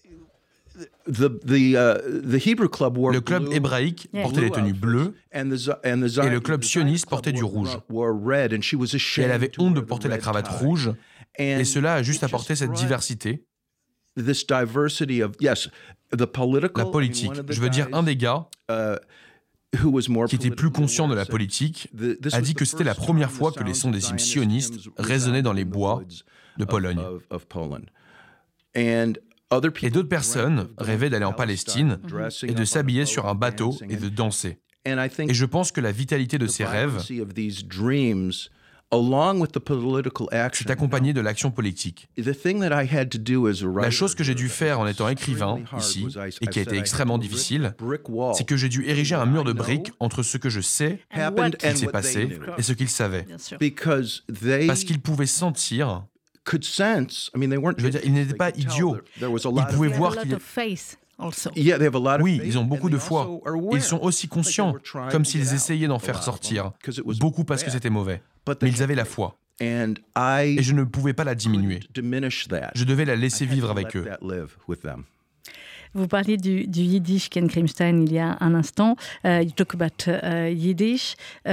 Le 3.11 3.19
club 3.19 3.51
hébraïque 3.51 4.09
portait 4.11 4.41
des 4.41 4.51
tenues 4.51 4.73
bleues 4.73 5.15
et 5.33 5.43
le 5.43 6.39
club 6.39 6.63
sioniste 6.63 7.09
portait 7.09 7.31
du 7.31 7.43
rouge. 7.43 7.77
Et 9.17 9.25
elle 9.25 9.31
avait 9.31 9.51
honte 9.57 9.73
de 9.73 9.81
porter 9.81 10.07
la 10.07 10.17
cravate 10.17 10.47
rouge 10.47 10.91
et 11.37 11.63
cela 11.63 11.95
a 11.95 12.03
juste 12.03 12.23
apporté 12.23 12.55
cette 12.55 12.73
diversité. 12.73 13.45
La 16.75 16.85
politique, 16.85 17.31
je 17.47 17.61
veux 17.61 17.69
dire 17.69 17.87
un 17.93 18.03
des 18.03 18.17
gars, 18.17 18.47
uh, 18.69 18.95
qui 20.27 20.35
était 20.35 20.49
plus 20.49 20.71
conscient 20.71 21.07
de 21.07 21.15
la 21.15 21.25
politique, 21.25 21.89
a 22.31 22.41
dit 22.41 22.55
que 22.55 22.65
c'était 22.65 22.83
la 22.83 22.95
première 22.95 23.31
fois 23.31 23.51
que 23.51 23.63
les 23.63 23.73
sons 23.73 23.91
des 23.91 24.09
hymnes 24.09 24.19
sionistes 24.19 24.89
résonnaient 24.97 25.41
dans 25.41 25.53
les 25.53 25.65
bois 25.65 26.01
de 26.57 26.65
Pologne. 26.65 27.01
Et 29.81 29.89
d'autres 29.89 30.09
personnes 30.09 30.67
rêvaient 30.77 31.09
d'aller 31.09 31.25
en 31.25 31.33
Palestine 31.33 31.99
et 32.43 32.53
de 32.53 32.65
s'habiller 32.65 33.05
sur 33.05 33.27
un 33.27 33.35
bateau 33.35 33.75
et 33.89 33.95
de 33.95 34.09
danser. 34.09 34.59
Et 34.85 35.33
je 35.33 35.45
pense 35.45 35.71
que 35.71 35.81
la 35.81 35.91
vitalité 35.91 36.37
de 36.37 36.47
ces 36.47 36.65
rêves 36.65 36.99
s'est 36.99 37.19
accompagnée 40.71 41.13
de 41.13 41.21
l'action 41.21 41.51
politique. 41.51 42.09
La 42.17 43.91
chose 43.91 44.15
que 44.15 44.23
j'ai 44.23 44.35
dû 44.35 44.49
faire 44.49 44.79
en 44.79 44.87
étant 44.87 45.09
écrivain 45.09 45.59
ici, 45.77 46.07
et 46.41 46.47
qui 46.47 46.59
a 46.59 46.61
été 46.61 46.77
extrêmement 46.77 47.17
difficile, 47.17 47.75
c'est 48.33 48.45
que 48.45 48.57
j'ai 48.57 48.69
dû 48.69 48.87
ériger 48.87 49.15
un 49.15 49.25
mur 49.25 49.43
de 49.43 49.53
briques 49.53 49.91
entre 49.99 50.23
ce 50.23 50.37
que 50.37 50.49
je 50.49 50.61
sais 50.61 50.99
qu'il 51.59 51.77
s'est 51.77 51.87
passé 51.87 52.39
et 52.57 52.63
ce 52.63 52.73
qu'ils 52.73 52.89
savaient. 52.89 53.25
Parce 54.67 54.83
qu'ils 54.83 55.01
pouvaient 55.01 55.25
sentir 55.25 56.05
je 57.77 57.83
veux 57.83 57.89
dire, 57.89 58.01
ils 58.03 58.13
n'étaient 58.13 58.33
pas 58.33 58.49
idiots. 58.49 58.97
Ils 59.21 59.65
pouvaient 59.71 59.87
voir 59.87 60.17
qu'il 60.17 60.29
oui, 62.21 62.41
ils 62.45 62.57
ont 62.57 62.63
beaucoup 62.63 62.89
de 62.89 62.97
foi. 62.97 63.41
Ils 63.73 63.81
sont 63.81 63.99
aussi 63.99 64.27
conscients, 64.27 64.75
comme 65.11 65.25
s'ils 65.25 65.53
essayaient 65.53 65.87
d'en 65.87 65.99
faire 65.99 66.23
sortir. 66.23 66.71
Beaucoup 67.19 67.43
parce 67.43 67.63
que 67.63 67.71
c'était 67.71 67.89
mauvais. 67.89 68.21
Mais 68.61 68.69
ils 68.69 68.83
avaient 68.83 68.95
la 68.95 69.05
foi. 69.05 69.35
Et 69.61 70.63
je 70.63 70.73
ne 70.73 70.83
pouvais 70.83 71.13
pas 71.13 71.23
la 71.23 71.35
diminuer. 71.35 71.81
Je 71.95 72.83
devais 72.85 73.05
la 73.05 73.15
laisser 73.15 73.45
vivre 73.45 73.69
avec 73.69 73.95
eux. 73.95 74.07
Vous 75.93 76.07
parliez 76.07 76.37
du, 76.37 76.65
Yiddish, 76.67 77.29
Ken 77.29 77.47
Krimstein, 77.47 78.03
il 78.03 78.13
y 78.13 78.19
a 78.19 78.37
un 78.41 78.53
instant. 78.53 78.95
Uh, 79.25 79.41
you 79.41 79.51
talk 79.51 79.73
about 79.73 80.07
uh, 80.07 80.51
Yiddish. 80.51 81.15
Uh, 81.45 81.49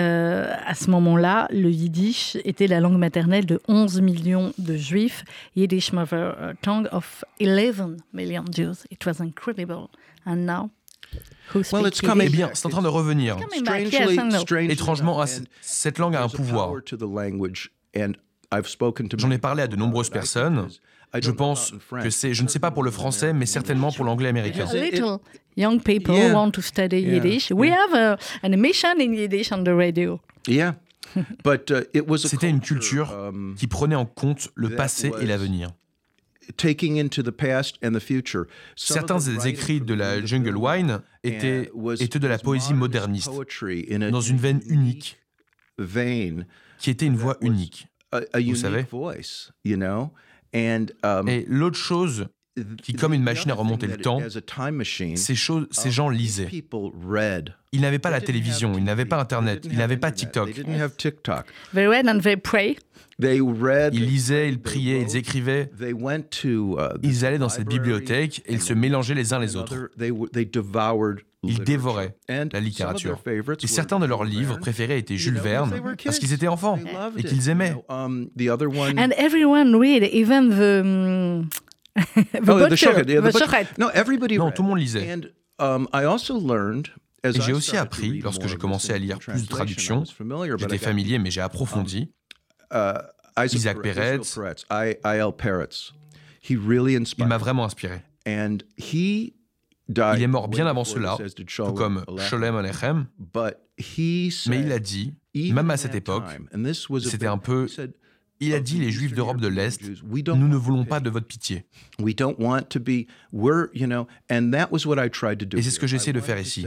à 0.66 0.74
ce 0.74 0.90
moment-là, 0.90 1.48
le 1.50 1.70
Yiddish 1.70 2.36
était 2.44 2.66
la 2.66 2.80
langue 2.80 2.98
maternelle 2.98 3.46
de 3.46 3.60
11 3.68 4.00
millions 4.02 4.52
de 4.58 4.76
Juifs. 4.76 5.24
Yiddish 5.54 5.92
mother 5.92 6.54
tongue 6.60 6.88
of 6.92 7.24
11 7.40 7.96
million 8.12 8.44
Jews. 8.50 8.84
It 8.90 9.04
was 9.06 9.20
incredible. 9.20 9.88
And 10.26 10.44
now 10.44 10.70
Well, 11.72 11.86
it's 11.86 12.02
eh 12.02 12.28
bien, 12.28 12.50
c'est 12.52 12.66
en 12.66 12.70
train 12.70 12.82
de 12.82 12.88
revenir. 12.88 13.36
Étrangement, 14.68 15.24
cette 15.60 15.98
langue 15.98 16.16
a 16.16 16.24
un 16.24 16.28
pouvoir. 16.28 16.74
J'en 19.16 19.30
ai 19.30 19.38
parlé 19.38 19.62
à 19.62 19.68
de 19.68 19.76
nombreuses 19.76 20.10
personnes 20.10 20.68
je 21.20 21.30
pense 21.30 21.72
que 22.02 22.10
c'est, 22.10 22.34
je 22.34 22.42
ne 22.42 22.48
sais 22.48 22.58
pas 22.58 22.70
pour 22.70 22.82
le 22.82 22.90
français, 22.90 23.32
mais 23.32 23.46
certainement 23.46 23.92
pour 23.92 24.04
l'anglais 24.04 24.28
américain. 24.28 24.66
Young 25.56 25.80
people 25.80 26.14
want 26.34 26.50
to 26.50 26.60
study 26.60 27.00
Yiddish. 27.00 27.50
We 27.50 27.70
have 27.70 27.94
a, 27.94 28.18
an 28.42 28.52
emission 28.52 29.00
in 29.00 29.14
Yiddish 29.14 29.52
on 29.52 29.64
the 29.64 29.74
radio. 29.74 30.20
Yeah. 30.46 30.74
But, 31.44 31.70
uh, 31.70 31.84
it 31.94 32.06
was 32.06 32.18
C'était 32.18 32.50
une 32.50 32.60
culture 32.60 33.10
um, 33.10 33.54
qui 33.56 33.66
prenait 33.66 33.94
en 33.94 34.04
compte 34.04 34.50
le 34.54 34.70
passé 34.70 35.12
et 35.20 35.26
l'avenir. 35.26 35.70
Taking 36.56 37.00
into 37.00 37.22
the 37.22 37.30
past 37.30 37.76
and 37.82 37.92
the 37.92 38.00
future. 38.00 38.44
Certains 38.76 39.18
des 39.18 39.48
écrits 39.48 39.80
de 39.80 39.94
la 39.94 40.24
Jungle 40.24 40.56
Wine 40.56 41.00
étaient, 41.24 41.70
étaient 41.98 42.18
de 42.20 42.28
la 42.28 42.38
poésie 42.38 42.74
moderniste, 42.74 43.30
dans 44.10 44.20
une 44.20 44.36
veine 44.36 44.60
unique, 44.66 45.16
qui 46.78 46.90
était 46.90 47.06
une 47.06 47.16
voix 47.16 47.36
unique. 47.40 47.88
Vous 48.12 48.54
savez? 48.54 48.86
Et 50.56 51.44
l'autre 51.48 51.78
chose 51.78 52.26
qui, 52.82 52.94
comme 52.94 53.12
une 53.12 53.22
machine 53.22 53.50
à 53.50 53.54
remonter 53.54 53.86
le 53.86 53.98
temps, 53.98 54.20
ces, 55.14 55.34
choses, 55.34 55.66
ces 55.70 55.90
gens 55.90 56.08
lisaient. 56.08 56.48
Ils 57.72 57.80
n'avaient 57.80 57.98
pas 57.98 58.10
la 58.10 58.20
télévision, 58.20 58.78
ils 58.78 58.84
n'avaient 58.84 59.04
pas 59.04 59.20
Internet, 59.20 59.66
ils 59.70 59.76
n'avaient 59.76 59.96
pas 59.96 60.10
TikTok. 60.10 60.50
Ils 63.94 64.06
lisaient, 64.06 64.48
ils 64.48 64.60
priaient, 64.60 65.02
ils 65.02 65.16
écrivaient. 65.16 65.70
Uh, 65.80 65.94
ils 67.02 67.24
allaient 67.24 67.38
dans 67.38 67.48
cette 67.48 67.68
bibliothèque 67.68 68.42
et 68.46 68.54
ils 68.54 68.62
se 68.62 68.74
mélangeaient 68.74 69.14
les 69.14 69.32
uns 69.32 69.38
les 69.38 69.56
autres. 69.56 69.90
Ils 71.46 71.60
dévoraient 71.60 72.16
la 72.28 72.60
littérature. 72.60 73.18
Et 73.62 73.66
certains 73.66 73.98
de 73.98 74.06
leurs 74.06 74.24
livres 74.24 74.58
préférés 74.58 74.98
étaient 74.98 75.16
Jules 75.16 75.38
Verne 75.38 75.72
parce 76.04 76.18
qu'ils 76.18 76.32
étaient 76.32 76.48
enfants 76.48 76.78
et 77.16 77.22
qu'ils 77.22 77.48
aimaient. 77.48 77.74
Um, 77.88 78.28
And 78.98 79.12
everyone 79.16 79.74
read, 79.76 80.02
even 80.12 80.50
the, 80.50 80.80
um, 80.80 81.48
oh, 82.48 82.68
the 82.68 83.78
No, 83.78 83.88
everybody 83.94 84.38
non, 84.38 84.50
tout 84.50 84.62
le 84.62 84.68
monde 84.68 84.78
lisait. 84.78 85.18
Um, 85.58 85.88
et 87.24 87.40
j'ai 87.40 87.52
aussi 87.52 87.76
appris, 87.76 88.20
lorsque 88.20 88.46
j'ai 88.46 88.56
commencé 88.56 88.92
à 88.92 88.98
lire 88.98 89.18
plus 89.18 89.42
de 89.42 89.48
traductions, 89.48 90.04
j'étais 90.58 90.78
familier 90.78 91.18
mais 91.18 91.30
j'ai 91.30 91.40
approfondi, 91.40 92.12
uh, 92.72 92.98
Isaac 93.38 93.78
Peretz, 93.82 94.38
il 96.48 97.26
m'a 97.26 97.38
vraiment 97.38 97.64
inspiré. 97.64 98.02
Il 99.88 100.22
est 100.22 100.26
mort 100.26 100.48
bien 100.48 100.66
avant 100.66 100.84
cela, 100.84 101.16
tout 101.46 101.72
comme 101.72 102.04
Sholem 102.18 102.56
Alechem, 102.56 103.06
mais 103.34 104.60
il 104.60 104.72
a 104.72 104.78
dit, 104.78 105.14
même 105.34 105.70
à 105.70 105.76
cette 105.76 105.94
époque, 105.94 106.24
c'était 107.00 107.26
un 107.26 107.38
peu... 107.38 107.66
Il 108.38 108.52
a 108.52 108.60
dit 108.60 108.78
les 108.78 108.90
Juifs 108.90 109.14
d'Europe 109.14 109.40
de 109.40 109.48
l'Est, 109.48 109.80
nous 110.02 110.48
ne 110.48 110.56
voulons 110.56 110.84
pas 110.84 111.00
de 111.00 111.08
votre 111.08 111.26
pitié. 111.26 111.64
Et 111.98 112.14
c'est 115.62 115.70
ce 115.70 115.78
que 115.78 115.86
j'essaie 115.86 116.12
de 116.12 116.20
faire 116.20 116.38
ici. 116.38 116.66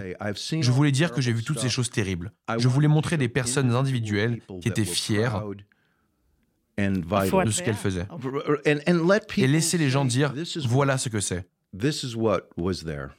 Je 0.62 0.72
voulais 0.72 0.92
dire 0.92 1.12
que 1.12 1.22
j'ai 1.22 1.32
vu 1.32 1.44
toutes 1.44 1.60
ces 1.60 1.70
choses 1.70 1.92
terribles. 1.92 2.32
Je 2.58 2.68
voulais 2.68 2.88
montrer 2.88 3.18
des 3.18 3.30
personnes 3.30 3.72
individuelles 3.72 4.42
qui 4.62 4.68
étaient 4.68 4.84
fières 4.84 5.44
de 6.78 7.52
ce 7.52 7.62
qu'elles 7.62 7.76
faisaient. 7.76 8.08
Et 9.38 9.48
laisser 9.48 9.78
les 9.78 9.90
gens 9.92 10.06
dire, 10.06 10.34
voilà 10.66 10.98
ce 10.98 11.10
que 11.10 11.20
c'est. 11.20 11.48
This 11.72 12.04
is 12.04 12.16
what 12.16 12.50
was 12.58 12.84
there. 12.84 13.12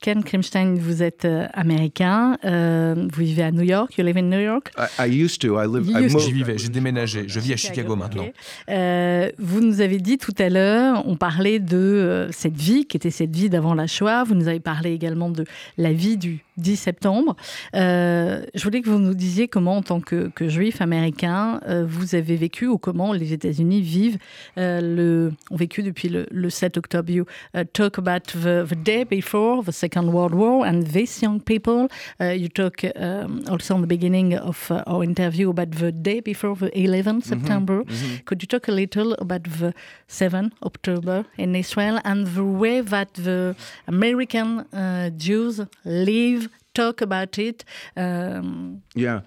Ken 0.00 0.22
Krimstein, 0.24 0.76
vous 0.76 1.02
êtes 1.02 1.26
euh, 1.26 1.46
américain, 1.52 2.38
euh, 2.46 2.94
vous 3.12 3.22
vivez 3.22 3.42
à 3.42 3.50
New 3.50 3.64
York, 3.64 3.98
you 3.98 4.04
live 4.04 4.16
in 4.16 4.22
New 4.22 4.40
York? 4.40 4.70
I, 4.98 5.06
used 5.06 5.42
to, 5.42 5.60
I 5.60 5.66
live, 5.66 5.84
J'y 6.18 6.32
vivais, 6.32 6.56
j'ai 6.56 6.70
déménagé, 6.70 7.24
je 7.26 7.38
vis 7.38 7.52
à 7.52 7.56
Chicago 7.56 7.96
maintenant. 7.96 8.24
Euh, 8.70 9.30
vous 9.36 9.60
nous 9.60 9.82
avez 9.82 9.98
dit 9.98 10.16
tout 10.16 10.34
à 10.38 10.48
l'heure, 10.48 11.06
on 11.06 11.16
parlait 11.16 11.58
de 11.58 12.28
cette 12.32 12.56
vie 12.56 12.86
qui 12.86 12.96
était 12.96 13.10
cette 13.10 13.36
vie 13.36 13.50
d'avant 13.50 13.74
la 13.74 13.86
Shoah, 13.86 14.24
vous 14.24 14.34
nous 14.34 14.48
avez 14.48 14.60
parlé 14.60 14.92
également 14.92 15.28
de 15.28 15.44
la 15.76 15.92
vie 15.92 16.16
du 16.16 16.42
10 16.60 16.76
septembre. 16.76 17.36
je 17.72 18.62
voulais 18.62 18.80
que 18.80 18.90
vous 18.90 18.98
nous 18.98 19.14
disiez 19.14 19.48
comment, 19.48 19.78
en 19.78 19.82
tant 19.82 20.00
que, 20.00 20.30
juif 20.40 20.80
américain, 20.80 21.60
vous 21.86 22.14
avez 22.14 22.36
vécu 22.36 22.66
ou 22.66 22.78
comment 22.78 23.12
les 23.12 23.32
États-Unis 23.32 23.82
vivent, 23.82 24.18
le, 24.56 25.32
ont 25.50 25.56
vécu 25.56 25.82
depuis 25.82 26.08
le, 26.08 26.50
7 26.50 26.76
octobre. 26.76 27.10
You 27.10 27.24
talk 27.72 27.98
about 27.98 28.32
the, 28.32 28.66
the 28.66 28.76
day 28.76 29.04
before 29.04 29.62
the 29.64 29.72
Second 29.72 30.12
World 30.12 30.34
War 30.34 30.64
and 30.66 30.82
these 30.92 31.22
young 31.22 31.40
people. 31.40 31.88
Uh, 32.20 32.32
you 32.32 32.48
talk 32.48 32.84
um, 32.96 33.42
also 33.48 33.74
in 33.76 33.80
the 33.80 33.86
beginning 33.86 34.34
of 34.34 34.70
uh, 34.70 34.82
our 34.86 35.02
interview 35.02 35.50
about 35.50 35.72
the 35.72 35.90
day 35.92 36.20
before 36.20 36.54
the 36.56 36.70
11th 36.70 37.04
mm-hmm. 37.04 37.20
September. 37.20 37.84
Mm-hmm. 37.84 38.24
Could 38.26 38.42
you 38.42 38.46
talk 38.46 38.68
a 38.68 38.72
little 38.72 39.14
about 39.14 39.44
the 39.44 39.72
7th 40.08 40.52
October 40.62 41.24
in 41.38 41.54
Israel 41.56 41.98
and 42.04 42.26
the 42.26 42.44
way 42.44 42.80
that 42.80 43.14
the 43.14 43.56
American 43.86 44.60
uh, 44.72 45.10
Jews 45.10 45.60
live, 45.84 46.49
talk 46.74 47.02
about 47.02 47.38
it? 47.38 47.64
Um, 47.96 48.80
yeah. 48.94 49.22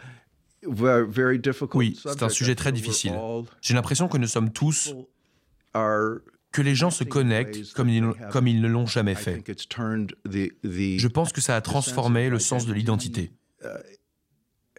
Very 0.65 1.39
difficult 1.39 1.75
oui, 1.75 1.99
c'est 2.01 2.23
un 2.23 2.29
sujet 2.29 2.55
très 2.55 2.71
difficile. 2.71 3.13
J'ai 3.61 3.73
l'impression 3.73 4.07
que 4.07 4.17
nous 4.17 4.27
sommes 4.27 4.51
tous 4.51 4.93
que 5.73 6.61
les 6.61 6.75
gens 6.75 6.91
se 6.91 7.03
connectent 7.03 7.73
comme 7.73 7.89
ils, 7.89 8.05
comme 8.31 8.47
ils 8.47 8.61
ne 8.61 8.67
l'ont 8.67 8.85
jamais 8.85 9.15
fait. 9.15 9.43
Je 9.45 11.07
pense 11.07 11.33
que 11.33 11.41
ça 11.41 11.55
a 11.55 11.61
transformé 11.61 12.29
le 12.29 12.39
sens 12.39 12.65
de 12.65 12.73
l'identité. 12.73 13.31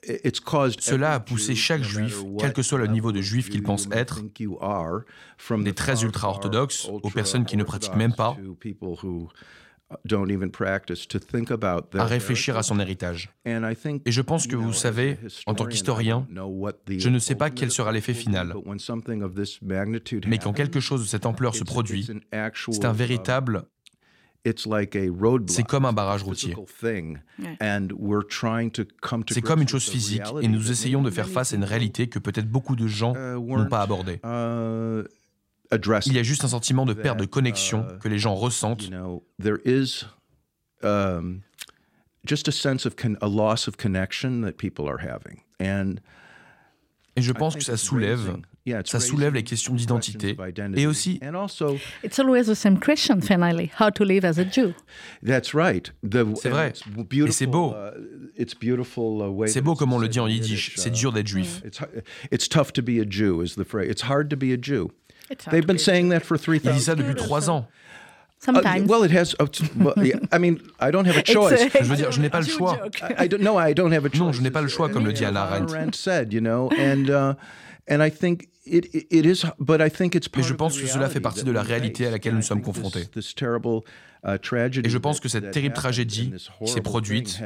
Cela 0.04 1.14
a 1.14 1.20
poussé 1.20 1.54
chaque 1.54 1.82
juif, 1.82 2.22
quel 2.38 2.52
que 2.52 2.62
soit 2.62 2.78
le 2.78 2.86
niveau 2.86 3.12
de 3.12 3.20
juif 3.20 3.50
qu'il 3.50 3.62
pense 3.62 3.88
être, 3.92 4.22
des 5.58 5.74
très 5.74 6.02
ultra-orthodoxes 6.02 6.88
aux 6.88 7.10
personnes 7.10 7.44
qui 7.44 7.56
ne 7.56 7.64
pratiquent 7.64 7.96
même 7.96 8.14
pas, 8.14 8.36
à 11.96 12.04
réfléchir 12.04 12.56
à 12.56 12.62
son 12.62 12.80
héritage. 12.80 13.30
Et 13.44 14.12
je 14.12 14.20
pense 14.20 14.46
que 14.46 14.56
vous 14.56 14.72
savez, 14.72 15.18
en 15.46 15.54
tant 15.54 15.66
qu'historien, 15.66 16.26
je 16.88 17.08
ne 17.08 17.18
sais 17.18 17.34
pas 17.34 17.50
quel 17.50 17.70
sera 17.70 17.92
l'effet 17.92 18.14
final. 18.14 18.54
Mais 20.26 20.38
quand 20.38 20.52
quelque 20.52 20.80
chose 20.80 21.02
de 21.02 21.06
cette 21.06 21.26
ampleur 21.26 21.54
se 21.54 21.64
produit, 21.64 22.08
c'est 22.70 22.84
un 22.84 22.92
véritable 22.92 23.66
c'est 25.46 25.62
comme 25.66 25.86
un 25.86 25.92
barrage 25.92 26.22
routier. 26.22 26.54
C'est 29.30 29.40
comme 29.40 29.62
une 29.62 29.68
chose 29.68 29.88
physique 29.88 30.22
et 30.42 30.48
nous 30.48 30.70
essayons 30.70 31.02
de 31.02 31.10
faire 31.10 31.28
face 31.28 31.52
à 31.52 31.56
une 31.56 31.64
réalité 31.64 32.08
que 32.08 32.18
peut-être 32.18 32.48
beaucoup 32.48 32.76
de 32.76 32.86
gens 32.86 33.14
uh, 33.14 33.40
n'ont 33.40 33.66
pas 33.66 33.80
abordée. 33.80 34.20
Il 36.06 36.12
y 36.12 36.18
a 36.18 36.22
juste 36.22 36.44
un 36.44 36.48
sentiment 36.48 36.86
de 36.86 36.94
perte 36.94 37.18
de 37.18 37.26
connexion 37.26 37.86
uh, 37.88 37.98
que 37.98 38.08
les 38.08 38.18
gens 38.18 38.34
ressentent. 38.34 38.90
Um, 40.82 41.42
just 42.26 42.46
a 42.46 42.52
sense 42.52 42.84
of 42.84 42.94
a 43.22 43.26
loss 43.26 43.66
of 43.66 43.76
connection 43.76 44.42
that 44.42 44.58
people 44.58 44.86
are 44.86 44.98
having. 44.98 45.40
And 45.58 46.00
et 47.16 47.22
je 47.22 47.32
pense 47.32 47.54
que 47.54 47.62
ça 47.62 47.76
soulève, 47.76 48.38
ça 48.84 48.98
soulève 48.98 49.34
les 49.34 49.44
questions 49.44 49.74
d'identité 49.74 50.36
et 50.74 50.86
aussi. 50.86 51.20
It's 52.02 52.18
always 52.18 52.46
the 52.46 52.54
same 52.54 52.80
question 52.80 53.20
finally, 53.20 53.70
how 53.78 53.90
to 53.90 54.04
live 54.04 54.24
as 54.24 54.38
a 54.38 54.44
Jew. 54.44 54.74
That's 55.22 55.54
right. 55.54 55.92
C'est 56.34 56.48
vrai. 56.48 56.72
Et 57.12 57.30
c'est 57.30 57.46
beau. 57.46 57.72
Uh, 57.72 58.42
uh, 58.42 59.46
c'est 59.46 59.60
beau 59.60 59.74
comme 59.76 59.92
on 59.92 59.98
le 59.98 60.08
dit 60.08 60.18
en 60.18 60.26
yiddish. 60.26 60.72
C'est 60.76 60.90
dur 60.90 61.12
d'être 61.12 61.28
juif. 61.28 61.62
It's 62.32 62.48
tough 62.48 62.72
to 62.72 62.82
be 62.82 63.00
a 63.00 63.04
Jew 63.08 63.42
is 63.42 63.54
the 63.54 63.64
phrase. 63.64 63.88
It's 63.88 64.02
hard 64.02 64.28
to 64.30 64.36
be 64.36 64.52
a 64.52 64.56
Jew. 64.60 64.90
They've 65.50 65.66
been 65.66 65.78
saying 65.78 66.10
that 66.10 66.20
for 66.20 66.38
3000 66.38 66.70
Ils 66.70 66.74
disent 66.74 66.84
ça 66.86 66.94
depuis 66.94 67.14
trois 67.14 67.48
ans. 67.50 67.66
Sometimes. 68.44 68.84
Uh, 68.84 68.88
well, 68.88 69.04
it 69.04 69.10
has. 69.10 69.34
Uh, 69.40 69.46
well, 69.76 69.94
yeah, 70.04 70.16
I 70.30 70.38
mean, 70.38 70.58
I 70.78 70.90
don't 70.90 71.06
have 71.06 71.16
a 71.16 71.22
choice. 71.22 71.62
A, 71.74 71.82
je 71.82 71.88
veux 71.88 71.96
dire, 71.96 72.12
je 72.12 72.20
n'ai 72.20 72.28
pas 72.28 72.40
le 72.40 72.46
choix. 72.46 72.78
I, 73.00 73.24
I 73.24 73.28
don't, 73.28 73.40
no, 73.40 73.56
I 73.58 73.72
don't 73.72 73.92
have 73.92 74.04
a 74.04 74.10
choice. 74.10 74.20
Non, 74.20 74.32
je 74.32 74.42
n'ai 74.42 74.50
pas 74.50 74.60
le 74.60 74.68
choix, 74.68 74.90
comme 74.90 75.06
le 75.06 75.12
dit 75.12 75.24
Anna 75.24 75.44
Arendt. 75.44 75.96
said, 75.96 76.32
you 76.32 76.40
know, 76.40 76.68
and 76.78 77.08
uh, 77.08 77.34
and 77.88 78.02
I 78.02 78.10
think 78.10 78.48
it 78.66 78.86
it 78.92 79.24
is, 79.24 79.46
but 79.58 79.80
I 79.80 79.88
think 79.88 80.14
it's. 80.14 80.28
Mais 80.36 80.42
je 80.42 80.52
pense 80.52 80.78
que 80.78 80.86
cela 80.86 81.08
fait 81.08 81.20
partie 81.20 81.44
de 81.44 81.52
la 81.52 81.62
réalité 81.62 82.06
à 82.06 82.10
laquelle 82.10 82.34
nous 82.34 82.42
sommes 82.42 82.62
confrontés. 82.62 83.06
Uh, 84.26 84.38
et 84.82 84.88
je 84.88 84.96
pense 84.98 85.20
que 85.20 85.28
cette 85.28 85.50
terrible 85.50 85.74
tragédie 85.74 86.32
s'est 86.64 86.80
produite, 86.80 87.40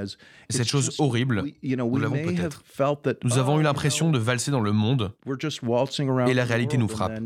et 0.49 0.53
cette 0.53 0.69
chose 0.69 0.95
horrible, 0.99 1.45
nous 1.62 1.99
l'avons 1.99 2.23
peut-être. 2.23 2.62
Nous 3.25 3.38
avons 3.38 3.61
eu 3.61 3.62
l'impression 3.62 4.11
de 4.11 4.19
valser 4.19 4.51
dans 4.51 4.61
le 4.61 4.73
monde, 4.73 5.12
et 6.29 6.35
la 6.35 6.45
réalité 6.45 6.77
nous 6.77 6.88
frappe. 6.88 7.21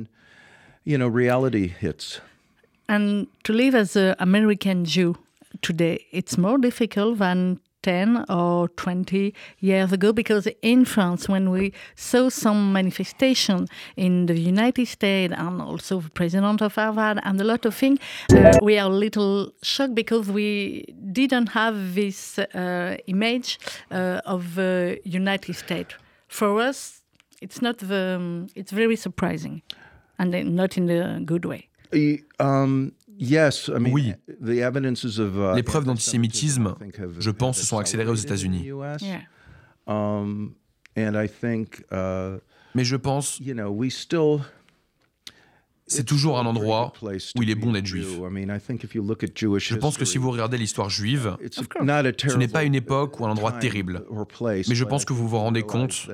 You 0.85 0.99
know, 0.99 1.09
reality 1.09 1.69
hits. 1.69 2.21
And 2.89 3.29
to 3.45 3.53
live 3.53 3.75
as 3.75 3.97
an 3.97 4.17
American 4.19 4.85
Jew 4.85 5.17
today, 5.63 6.07
it's 6.11 6.37
more 6.37 6.59
difficult 6.59 7.19
than 7.19 7.61
10 7.83 8.27
or 8.29 8.69
20 8.69 9.35
years 9.61 9.93
ago 9.93 10.13
because 10.13 10.49
in 10.63 10.85
France, 10.85 11.29
when 11.29 11.51
we 11.51 11.73
saw 11.97 12.29
some 12.29 12.73
manifestation 12.73 13.67
in 13.97 14.27
the 14.27 14.39
United 14.39 14.87
States 14.87 15.35
and 15.37 15.61
also 15.61 16.01
the 16.01 16.11
president 16.11 16.63
of 16.63 16.75
Harvard 16.75 17.21
and 17.23 17.41
a 17.41 17.45
lot 17.45 17.65
of 17.65 17.75
things, 17.75 17.99
uh, 18.33 18.53
we 18.63 18.79
are 18.79 18.91
a 18.91 18.95
little 18.95 19.53
shocked 19.63 19.95
because 19.95 20.31
we 20.31 20.85
didn't 21.13 21.49
have 21.49 21.95
this 21.95 22.39
uh, 22.39 22.97
image 23.07 23.59
uh, 23.91 24.21
of 24.25 24.55
the 24.55 25.01
United 25.05 25.55
States. 25.55 25.95
For 26.29 26.61
us, 26.61 27.03
it's 27.41 27.61
not 27.61 27.79
the, 27.79 28.17
um, 28.17 28.47
it's 28.55 28.71
very 28.71 28.97
surprising 28.97 29.63
and 30.19 30.31
not 30.45 30.77
in 30.77 30.89
a 30.89 31.21
good 31.21 31.45
way. 31.45 31.69
Um, 32.39 32.93
yes, 33.19 33.69
I 33.69 33.79
mean, 33.79 33.93
oui. 33.93 34.15
The 34.41 34.63
evidences 34.63 35.19
of, 35.19 35.37
uh, 35.37 35.55
Les 35.55 35.63
preuves 35.63 35.85
d'antisémitisme, 35.85 36.75
je 37.19 37.31
pense, 37.31 37.59
se 37.59 37.67
sont 37.67 37.79
accélérées 37.79 38.11
aux 38.11 38.15
États-Unis. 38.15 38.67
Yeah. 39.01 39.21
Um, 39.87 40.55
and 40.97 41.15
I 41.15 41.29
think, 41.29 41.85
uh, 41.93 42.39
Mais 42.75 42.85
je 42.85 42.97
pense, 42.97 43.39
you 43.41 43.55
know, 43.55 43.69
we 43.71 43.93
still, 43.93 44.39
c'est 45.87 46.05
toujours 46.05 46.39
un 46.39 46.47
endroit 46.47 46.93
où 47.37 47.43
il 47.43 47.51
est 47.51 47.55
bon 47.55 47.73
d'être 47.73 47.87
juif. 47.87 48.07
Je 48.09 49.75
pense 49.75 49.99
que 49.99 50.07
si 50.07 50.17
vous 50.17 50.31
regardez 50.31 50.57
l'histoire 50.57 50.89
juive, 50.89 51.37
ce 51.51 52.37
n'est 52.37 52.49
pas 52.49 52.65
une 52.65 52.75
époque 52.75 53.21
ou 53.21 53.27
un 53.27 53.31
endroit 53.31 53.53
terrible. 53.53 54.05
Mais 54.47 54.75
je 54.75 54.85
pense 54.85 55.05
que 55.05 55.13
vous 55.13 55.29
vous 55.29 55.39
rendez 55.39 55.63
compte, 55.63 56.09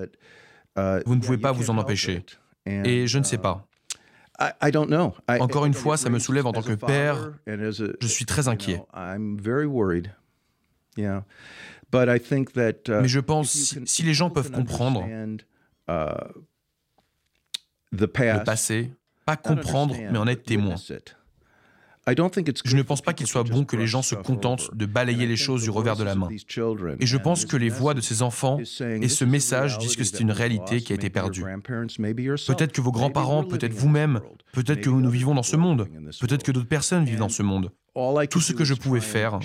uh, 0.77 0.81
vous 1.07 1.15
ne 1.15 1.21
pouvez 1.21 1.39
pas 1.39 1.53
vous 1.53 1.71
en 1.71 1.79
empêcher. 1.79 2.25
Et 2.67 3.07
je 3.07 3.19
ne 3.19 3.25
sais 3.25 3.39
pas. 3.39 3.68
Encore 5.41 5.67
une 5.67 5.75
fois, 5.75 5.97
ça 5.97 6.09
me 6.11 6.19
soulève 6.19 6.47
en 6.47 6.53
tant 6.53 6.63
que 6.63 6.73
père. 6.75 7.33
Je 7.47 8.07
suis 8.07 8.25
très 8.27 8.49
inquiet. 8.49 8.83
Mais 13.01 13.09
je 13.09 13.21
pense, 13.21 13.75
si, 13.85 14.03
les 14.03 14.15
gens 14.15 14.31
peuvent 14.31 14.51
comprendre 14.51 15.07
le 18.37 18.45
passé, 18.45 18.93
pas 19.25 19.37
comprendre, 19.37 19.95
mais 20.11 20.19
en 20.19 20.27
être 20.27 20.45
témoin. 20.45 20.75
Je 22.65 22.77
ne 22.77 22.83
pense 22.83 23.03
pas 23.03 23.13
qu'il 23.13 23.27
soit 23.27 23.45
bon 23.45 23.65
que 23.65 23.77
les 23.77 23.87
gens 23.87 24.03
se 24.03 24.15
contentent 24.15 24.75
de 24.75 24.87
balayer 24.87 25.27
les 25.27 25.37
choses 25.37 25.63
du 25.63 25.71
revers 25.71 25.97
de 25.97 26.05
la 26.05 26.15
main. 26.15 26.29
Et 27.01 27.07
je 27.07 27.17
pense 27.17 27.45
que 27.45 27.57
les 27.57 27.69
voix 27.69 27.95
de 27.95 28.01
ces 28.01 28.23
enfants 28.23 28.59
et 28.59 29.09
ce 29.09 29.25
message 29.25 29.79
disent 29.79 29.97
que 29.97 30.05
c'est 30.05 30.21
une 30.21 30.33
réalité 30.33 30.81
qui 30.81 30.93
a 30.93 30.97
été 30.97 31.11
perdue. 31.11 31.43
Peut-être 31.43 32.73
que 32.73 32.81
vos 32.81 32.93
grands-parents, 32.93 33.45
peut-être 33.45 33.73
vous-même, 33.73 34.21
peut-être 34.53 34.81
que 34.81 34.91
nous 34.91 35.11
vivons 35.11 35.35
dans 35.35 35.43
ce 35.43 35.57
monde, 35.57 35.89
peut-être 36.21 36.43
que 36.43 36.53
d'autres 36.53 36.69
personnes 36.69 37.05
vivent 37.05 37.19
dans 37.19 37.29
ce 37.29 37.43
monde. 37.43 37.73
Tout 38.31 38.41
ce 38.41 38.53
que 38.53 38.65
je 38.65 38.75
pouvais 38.75 39.01
faire, 39.01 39.41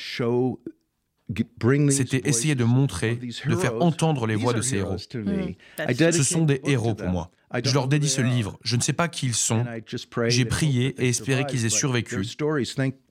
c'était 1.89 2.21
essayer 2.25 2.55
de 2.55 2.63
montrer, 2.63 3.15
de 3.15 3.55
faire 3.55 3.81
entendre 3.81 4.27
les 4.27 4.35
voix 4.35 4.53
de 4.53 4.61
ces 4.61 4.77
héros. 4.77 4.97
Ce 4.97 6.23
sont 6.23 6.45
des 6.45 6.61
héros 6.65 6.95
pour 6.95 7.09
moi. 7.09 7.31
Je 7.63 7.73
leur 7.73 7.87
dédie 7.87 8.09
ce 8.09 8.21
livre. 8.21 8.57
Je 8.63 8.75
ne 8.75 8.81
sais 8.81 8.93
pas 8.93 9.07
qui 9.07 9.27
ils 9.27 9.35
sont. 9.35 9.65
J'ai 10.27 10.45
prié 10.45 10.95
et 11.03 11.09
espéré 11.09 11.45
qu'ils 11.45 11.65
aient 11.65 11.69
survécu. 11.69 12.25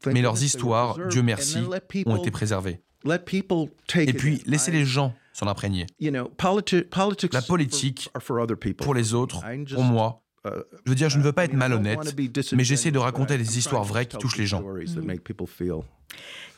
Mais 0.07 0.23
leurs 0.23 0.43
histoires, 0.43 0.99
Dieu 1.09 1.23
merci, 1.23 1.59
ont 2.07 2.17
été 2.17 2.31
préservées. 2.31 2.81
Et 3.97 4.13
puis, 4.13 4.43
laissez 4.47 4.71
les 4.71 4.85
gens 4.85 5.15
s'en 5.33 5.47
imprégner. 5.47 5.87
La 6.01 7.43
politique, 7.43 8.11
pour 8.79 8.95
les 8.95 9.15
autres, 9.15 9.41
pour 9.73 9.83
moi, 9.83 10.23
je 10.45 10.91
veux 10.91 10.95
dire, 10.95 11.09
je 11.09 11.19
ne 11.19 11.23
veux 11.23 11.33
pas 11.33 11.45
être 11.45 11.55
malhonnête, 11.55 12.17
mais 12.53 12.65
j'essaie 12.65 12.91
de 12.91 12.99
raconter 12.99 13.39
des 13.39 13.59
histoires 13.59 13.85
vraies 13.85 14.07
qui 14.07 14.19
touchent 14.19 14.39
les 14.39 14.47
gens. 14.47 14.65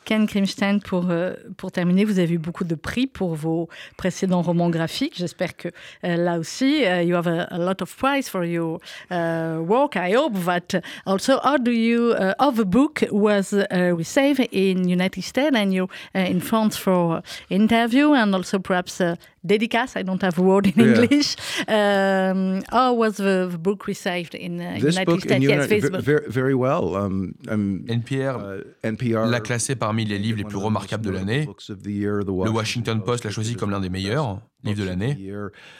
Ken 0.05 0.27
Grimstein, 0.27 0.79
pour, 0.81 1.11
euh, 1.11 1.35
pour 1.57 1.73
terminer, 1.73 2.05
vous 2.05 2.19
avez 2.19 2.35
eu 2.35 2.38
beaucoup 2.38 2.64
de 2.64 2.75
prix 2.75 3.07
pour 3.07 3.35
vos 3.35 3.69
précédents 3.97 4.43
romans 4.43 4.71
graphiques. 4.71 5.14
J'espère 5.17 5.57
que 5.57 5.69
euh, 6.05 6.17
là 6.17 6.38
aussi, 6.38 6.85
uh, 6.85 7.03
you 7.03 7.17
have 7.17 7.27
a, 7.27 7.45
a, 7.51 7.59
lot 7.59 7.81
of 7.81 7.95
prize 7.97 8.29
for 8.29 8.45
your 8.45 8.81
uh, 9.11 9.59
work. 9.61 9.97
I 9.97 10.14
hope 10.14 10.35
that 10.45 10.83
also, 11.07 11.40
how 11.43 11.57
do 11.57 11.71
you, 11.71 12.12
uh, 12.12 12.35
how 12.38 12.51
the 12.51 12.64
book 12.64 13.05
was 13.11 13.53
uh, 13.53 13.95
received 13.97 14.40
in 14.53 14.88
United 14.88 15.23
States 15.23 15.55
and 15.55 15.73
you 15.73 15.88
uh, 16.14 16.19
in 16.19 16.40
France 16.40 16.77
for 16.77 17.23
interview 17.49 18.12
and 18.12 18.35
also 18.35 18.59
perhaps 18.59 19.01
uh, 19.01 19.17
dédicace. 19.45 19.97
I 19.97 20.03
don't 20.03 20.23
have 20.23 20.38
a 20.38 20.43
word 20.43 20.67
in 20.67 20.73
yeah. 20.77 20.87
English. 20.87 21.37
Um, 21.69 22.62
how 22.71 22.95
was 22.95 23.17
the, 23.17 23.49
the, 23.51 23.59
book 23.59 23.87
received 23.87 24.35
in 24.35 24.61
uh, 24.61 24.75
This 24.75 24.95
United 24.95 25.07
book 25.07 25.21
States? 25.21 25.35
In 25.35 25.43
yes, 25.43 25.71
Uni- 25.71 26.01
very, 26.01 26.29
very 26.29 26.55
well. 26.55 26.97
Um, 26.97 27.35
um, 27.49 27.85
NPR, 27.87 28.64
NPR 28.83 29.27
l'a 29.27 29.40
classé 29.40 29.75
parmi 29.94 30.04
les 30.04 30.18
livres 30.18 30.38
les 30.38 30.44
plus 30.44 30.57
remarquables 30.57 31.04
de 31.04 31.11
l'année. 31.11 31.48
Le 31.68 32.50
Washington 32.50 33.00
Post 33.00 33.24
l'a 33.24 33.30
choisi 33.30 33.54
comme 33.54 33.70
l'un 33.70 33.80
des 33.80 33.90
meilleurs 33.90 34.40
livres 34.64 34.80
de 34.80 34.85
l'année. 34.85 35.16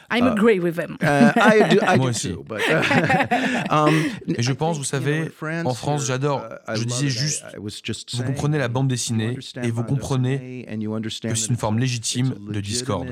I 0.09 0.21
agree 0.21 0.59
with 0.59 0.75
them. 0.75 0.97
Uh, 1.01 1.31
I 1.35 1.75
do, 1.75 1.81
I 1.81 1.97
Moi 1.97 2.09
aussi. 2.11 2.29
but, 2.29 2.61
um, 3.69 3.93
Et 4.27 4.41
je 4.41 4.53
pense, 4.53 4.77
vous 4.77 4.85
savez, 4.85 5.29
en 5.65 5.73
France, 5.73 6.05
j'adore. 6.05 6.45
Je 6.73 6.83
disais 6.85 7.09
juste, 7.09 7.43
vous 7.57 8.23
comprenez 8.23 8.57
la 8.57 8.69
bande 8.69 8.87
dessinée 8.87 9.37
et 9.61 9.71
vous 9.71 9.83
comprenez 9.83 10.65
que 10.65 11.35
c'est 11.35 11.49
une 11.49 11.57
forme 11.57 11.79
légitime 11.79 12.35
de 12.49 12.61
discorde. 12.61 13.07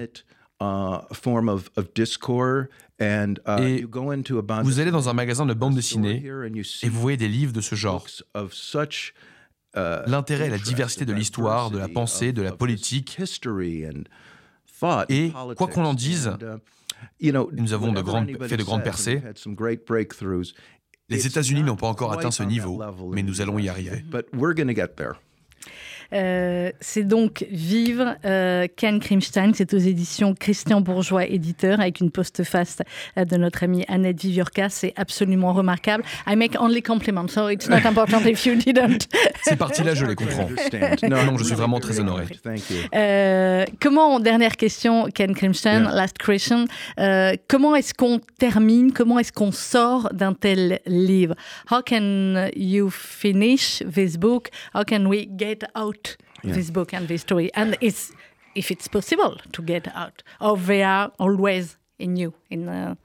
Uh, 0.62 1.02
form 1.12 1.50
of, 1.50 1.70
of 1.76 1.94
discord 1.94 2.70
and 3.02 3.34
uh, 3.46 3.60
Et 3.60 3.82
you 3.82 3.88
go 3.88 4.12
into 4.12 4.38
a 4.38 4.42
bond 4.42 4.62
Vous 4.64 4.80
allez 4.80 4.92
dans 4.92 5.10
un 5.10 5.14
magasin 5.14 5.46
de 5.46 5.54
bande 5.54 5.76
dessinée 5.76 6.24
et 6.84 6.90
vous 6.90 7.02
voyez 7.02 7.18
des 7.18 7.28
livres 7.28 7.52
de 7.52 7.60
ce 7.60 7.76
genre. 7.76 8.06
Of 9.76 9.82
such 10.00 10.08
uh, 10.08 10.10
L'intérêt 10.12 10.48
et 10.48 10.50
la 10.50 10.58
diversité 10.58 11.06
de 11.06 11.14
l'histoire, 11.14 11.70
de 11.72 11.78
la 11.78 11.88
pensée, 11.88 12.32
de 12.34 12.42
la 12.42 12.52
politique. 12.52 13.16
Et 15.10 15.32
quoi 15.56 15.68
qu'on 15.68 15.86
en 15.86 15.94
dise, 15.94 16.32
uh, 16.42 16.46
nous 17.52 17.74
avons 17.74 17.92
de 17.94 18.02
grandes- 18.02 18.28
fait 18.48 18.58
de 18.58 18.64
grandes 18.64 18.84
percées. 18.84 19.22
Les 21.10 21.28
États-Unis 21.28 21.64
n'ont 21.64 21.76
pas 21.76 21.88
encore 21.88 22.12
atteint 22.20 22.32
ce 22.32 22.44
niveau, 22.44 22.78
mais 23.14 23.24
nous 23.24 23.42
allons 23.42 23.60
y 23.60 23.70
arriver. 23.70 24.04
Euh, 26.14 26.72
c'est 26.80 27.04
donc 27.04 27.46
Vivre, 27.52 28.16
euh, 28.26 28.68
Ken 28.76 29.00
Krimstein, 29.00 29.52
c'est 29.54 29.74
aux 29.74 29.78
éditions 29.80 30.36
Christian 30.36 30.82
Bourgeois, 30.82 31.26
éditeur, 31.26 31.80
avec 31.80 32.00
une 32.00 32.12
postface 32.12 32.78
euh, 33.18 33.26
de 33.26 33.38
notre 33.38 33.64
amie 33.64 33.84
Annette 33.88 34.22
Viviorca. 34.22 34.70
C'est 34.70 34.94
absolument 34.96 35.54
remarquable. 35.54 36.04
I 36.28 36.36
make 36.36 36.56
only 36.60 36.82
compliments, 36.82 37.30
so 37.30 37.50
it's 37.50 37.68
not 37.68 37.86
important 37.86 38.22
if 38.26 38.46
you 38.46 38.56
didn't. 38.56 39.08
Ces 39.44 39.56
parties-là, 39.56 39.96
je 39.96 40.06
les 40.06 40.16
comprends. 40.16 40.50
No, 41.04 41.24
Non, 41.24 41.38
je 41.38 41.44
suis 41.44 41.56
vraiment 41.56 41.80
très 41.80 42.00
honoré. 42.00 42.26
Thank 42.44 42.70
you. 42.70 42.78
Euh, 42.96 43.66
comment, 43.82 44.20
dernière 44.20 44.56
question, 44.58 45.08
Ken 45.14 45.34
Krimstein, 45.34 45.84
Yeah. 45.84 45.96
last 45.96 46.18
question. 46.18 46.66
Euh, 47.00 47.34
comment 47.48 47.76
est-ce 47.76 47.94
qu'on 47.94 48.20
termine, 48.38 48.92
comment 48.92 49.18
est-ce 49.20 49.32
qu'on 49.32 49.52
sort 49.52 50.10
d'un 50.14 50.34
tel 50.34 50.80
livre? 50.86 51.36
How 51.72 51.82
can 51.82 52.50
you 52.56 52.90
finish 52.92 53.82
this 53.92 54.18
book? 54.18 54.50
How 54.76 54.84
can 54.84 55.06
we 55.06 55.28
get 55.38 55.60
out 55.76 56.03
Yeah. 56.44 56.54
this 56.54 56.72
book 56.72 56.94
and 56.94 57.08
this 57.08 57.22
story? 57.22 57.50
And 57.56 57.76
it's, 57.82 58.12
if 58.56 58.70
it's 58.72 58.88
possible 58.88 59.38
to 59.52 59.62
get 59.62 59.88
out, 59.96 60.24
or 60.42 60.58
they 60.58 60.84
are 60.84 61.12
always 61.20 61.78
in 62.00 62.18
you, 62.18 62.34
in 62.50 62.68
uh, 62.68 62.96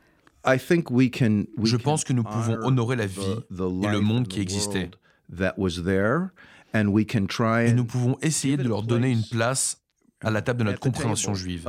I 0.44 0.58
think 0.58 0.90
we 0.90 1.10
can, 1.10 1.46
we 1.56 1.68
Je 1.68 1.76
pense 1.76 2.04
que 2.04 2.12
nous 2.14 2.24
pouvons 2.24 2.54
honor 2.62 2.66
honorer 2.66 2.96
la 2.96 3.06
the- 3.06 3.08
vie 3.08 3.44
the 3.50 3.62
et 3.68 3.90
le 3.92 3.98
life 3.98 4.02
monde 4.02 4.22
and 4.26 4.28
qui 4.28 4.38
the 4.38 4.42
existait. 4.42 4.78
world 4.78 4.96
That 5.30 5.54
was 5.58 5.82
there, 5.84 6.30
and 6.72 6.88
we 6.88 7.04
can 7.04 7.26
try 7.26 7.64
Et 7.66 7.70
and 7.70 7.76
nous 7.76 7.84
pouvons 7.84 8.16
essayer 8.22 8.56
de 8.56 8.62
leur 8.66 8.82
donner 8.82 9.12
une 9.12 9.24
place 9.30 9.76
à 10.22 10.30
la 10.30 10.40
table 10.42 10.60
de 10.60 10.64
notre 10.64 10.80
compréhension 10.80 11.34
juive. 11.34 11.64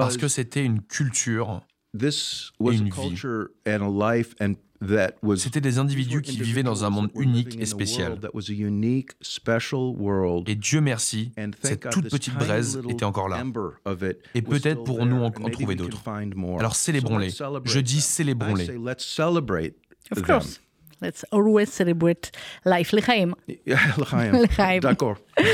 Parce 0.00 0.16
que 0.16 0.28
c'était 0.28 0.64
une 0.64 0.80
culture 0.80 1.62
et 2.72 2.76
une 2.76 2.84
vie. 2.84 2.90
C'était 5.36 5.60
des 5.60 5.78
individus 5.78 6.22
qui 6.22 6.40
vivaient 6.40 6.62
dans 6.62 6.84
un 6.84 6.90
monde 6.90 7.10
unique 7.14 7.58
et 7.60 7.66
spécial. 7.66 8.18
Et 10.46 10.54
Dieu 10.54 10.80
merci, 10.80 11.32
cette 11.62 11.90
toute 11.90 12.10
petite 12.10 12.34
braise 12.34 12.80
était 12.88 13.04
encore 13.04 13.28
là. 13.28 13.44
Et 14.34 14.42
peut-être 14.42 14.84
pourrons-nous 14.84 15.22
en, 15.22 15.30
trouver 15.30 15.76
d'autres. 15.76 16.02
Alors 16.58 16.76
célébrons-les. 16.76 17.30
Je 17.64 17.80
dis 17.80 18.00
célébrons-les. 18.00 18.78
Of 20.10 20.22
course. 20.22 20.60
Let's 21.04 21.24
always 21.30 21.66
celebrate 21.66 22.32
life. 22.64 22.92
L'chaim. 22.92 23.34
D'accord. 24.80 25.16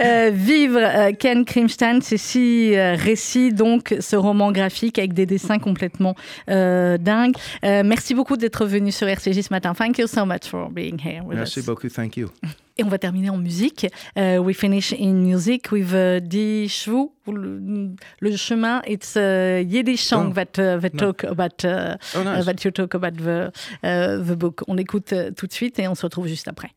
Euh, 0.00 0.30
vivre 0.32 0.78
euh, 0.78 1.12
Ken 1.12 1.44
Krimstein, 1.44 2.00
c'est 2.00 2.16
six 2.16 2.76
euh, 2.76 2.94
récits, 2.94 3.52
donc 3.52 3.94
ce 4.00 4.16
roman 4.16 4.52
graphique 4.52 4.98
avec 4.98 5.12
des 5.12 5.26
dessins 5.26 5.58
complètement 5.58 6.14
dingues. 6.46 7.36
merci 7.62 8.14
beaucoup 8.14 8.36
d'être 8.36 8.64
venu 8.66 8.92
sur 8.92 9.08
RCJ 9.08 9.42
ce 9.42 9.52
matin. 9.52 9.74
Thank 9.74 9.98
you 9.98 10.06
so 10.06 10.24
much 10.24 10.46
for 10.48 10.70
being 10.70 10.98
here. 11.02 11.22
merci 11.26 11.62
beaucoup. 11.62 11.88
Thank 11.88 12.16
you. 12.16 12.28
Et 12.78 12.84
on 12.84 12.88
va 12.88 12.98
terminer 12.98 13.30
en 13.30 13.38
musique. 13.38 13.86
Uh, 14.16 14.38
we 14.38 14.54
finish 14.54 14.92
in 14.92 15.14
music 15.14 15.72
with 15.72 15.92
uh, 15.92 16.20
Die 16.20 16.68
Schwu, 16.68 17.10
le, 17.26 17.96
le, 18.20 18.36
chemin. 18.36 18.82
It's 18.86 19.16
a 19.16 19.62
Yiddish 19.62 20.04
song 20.04 20.28
oh. 20.30 20.34
that, 20.34 20.58
uh, 20.60 20.78
that, 20.78 20.96
talk 20.96 21.24
about, 21.24 21.64
uh, 21.64 21.96
oh, 22.14 22.22
nice. 22.22 22.44
that 22.44 22.64
you 22.64 22.70
talk 22.70 22.94
about 22.94 23.16
the, 23.16 23.52
uh, 23.82 24.22
the 24.22 24.36
book. 24.36 24.62
On 24.68 24.78
écoute 24.78 25.12
tout 25.36 25.46
de 25.48 25.52
suite 25.52 25.78
et 25.80 25.88
on 25.88 25.96
se 25.96 26.06
retrouve 26.06 26.28
juste 26.28 26.46
après. 26.46 26.70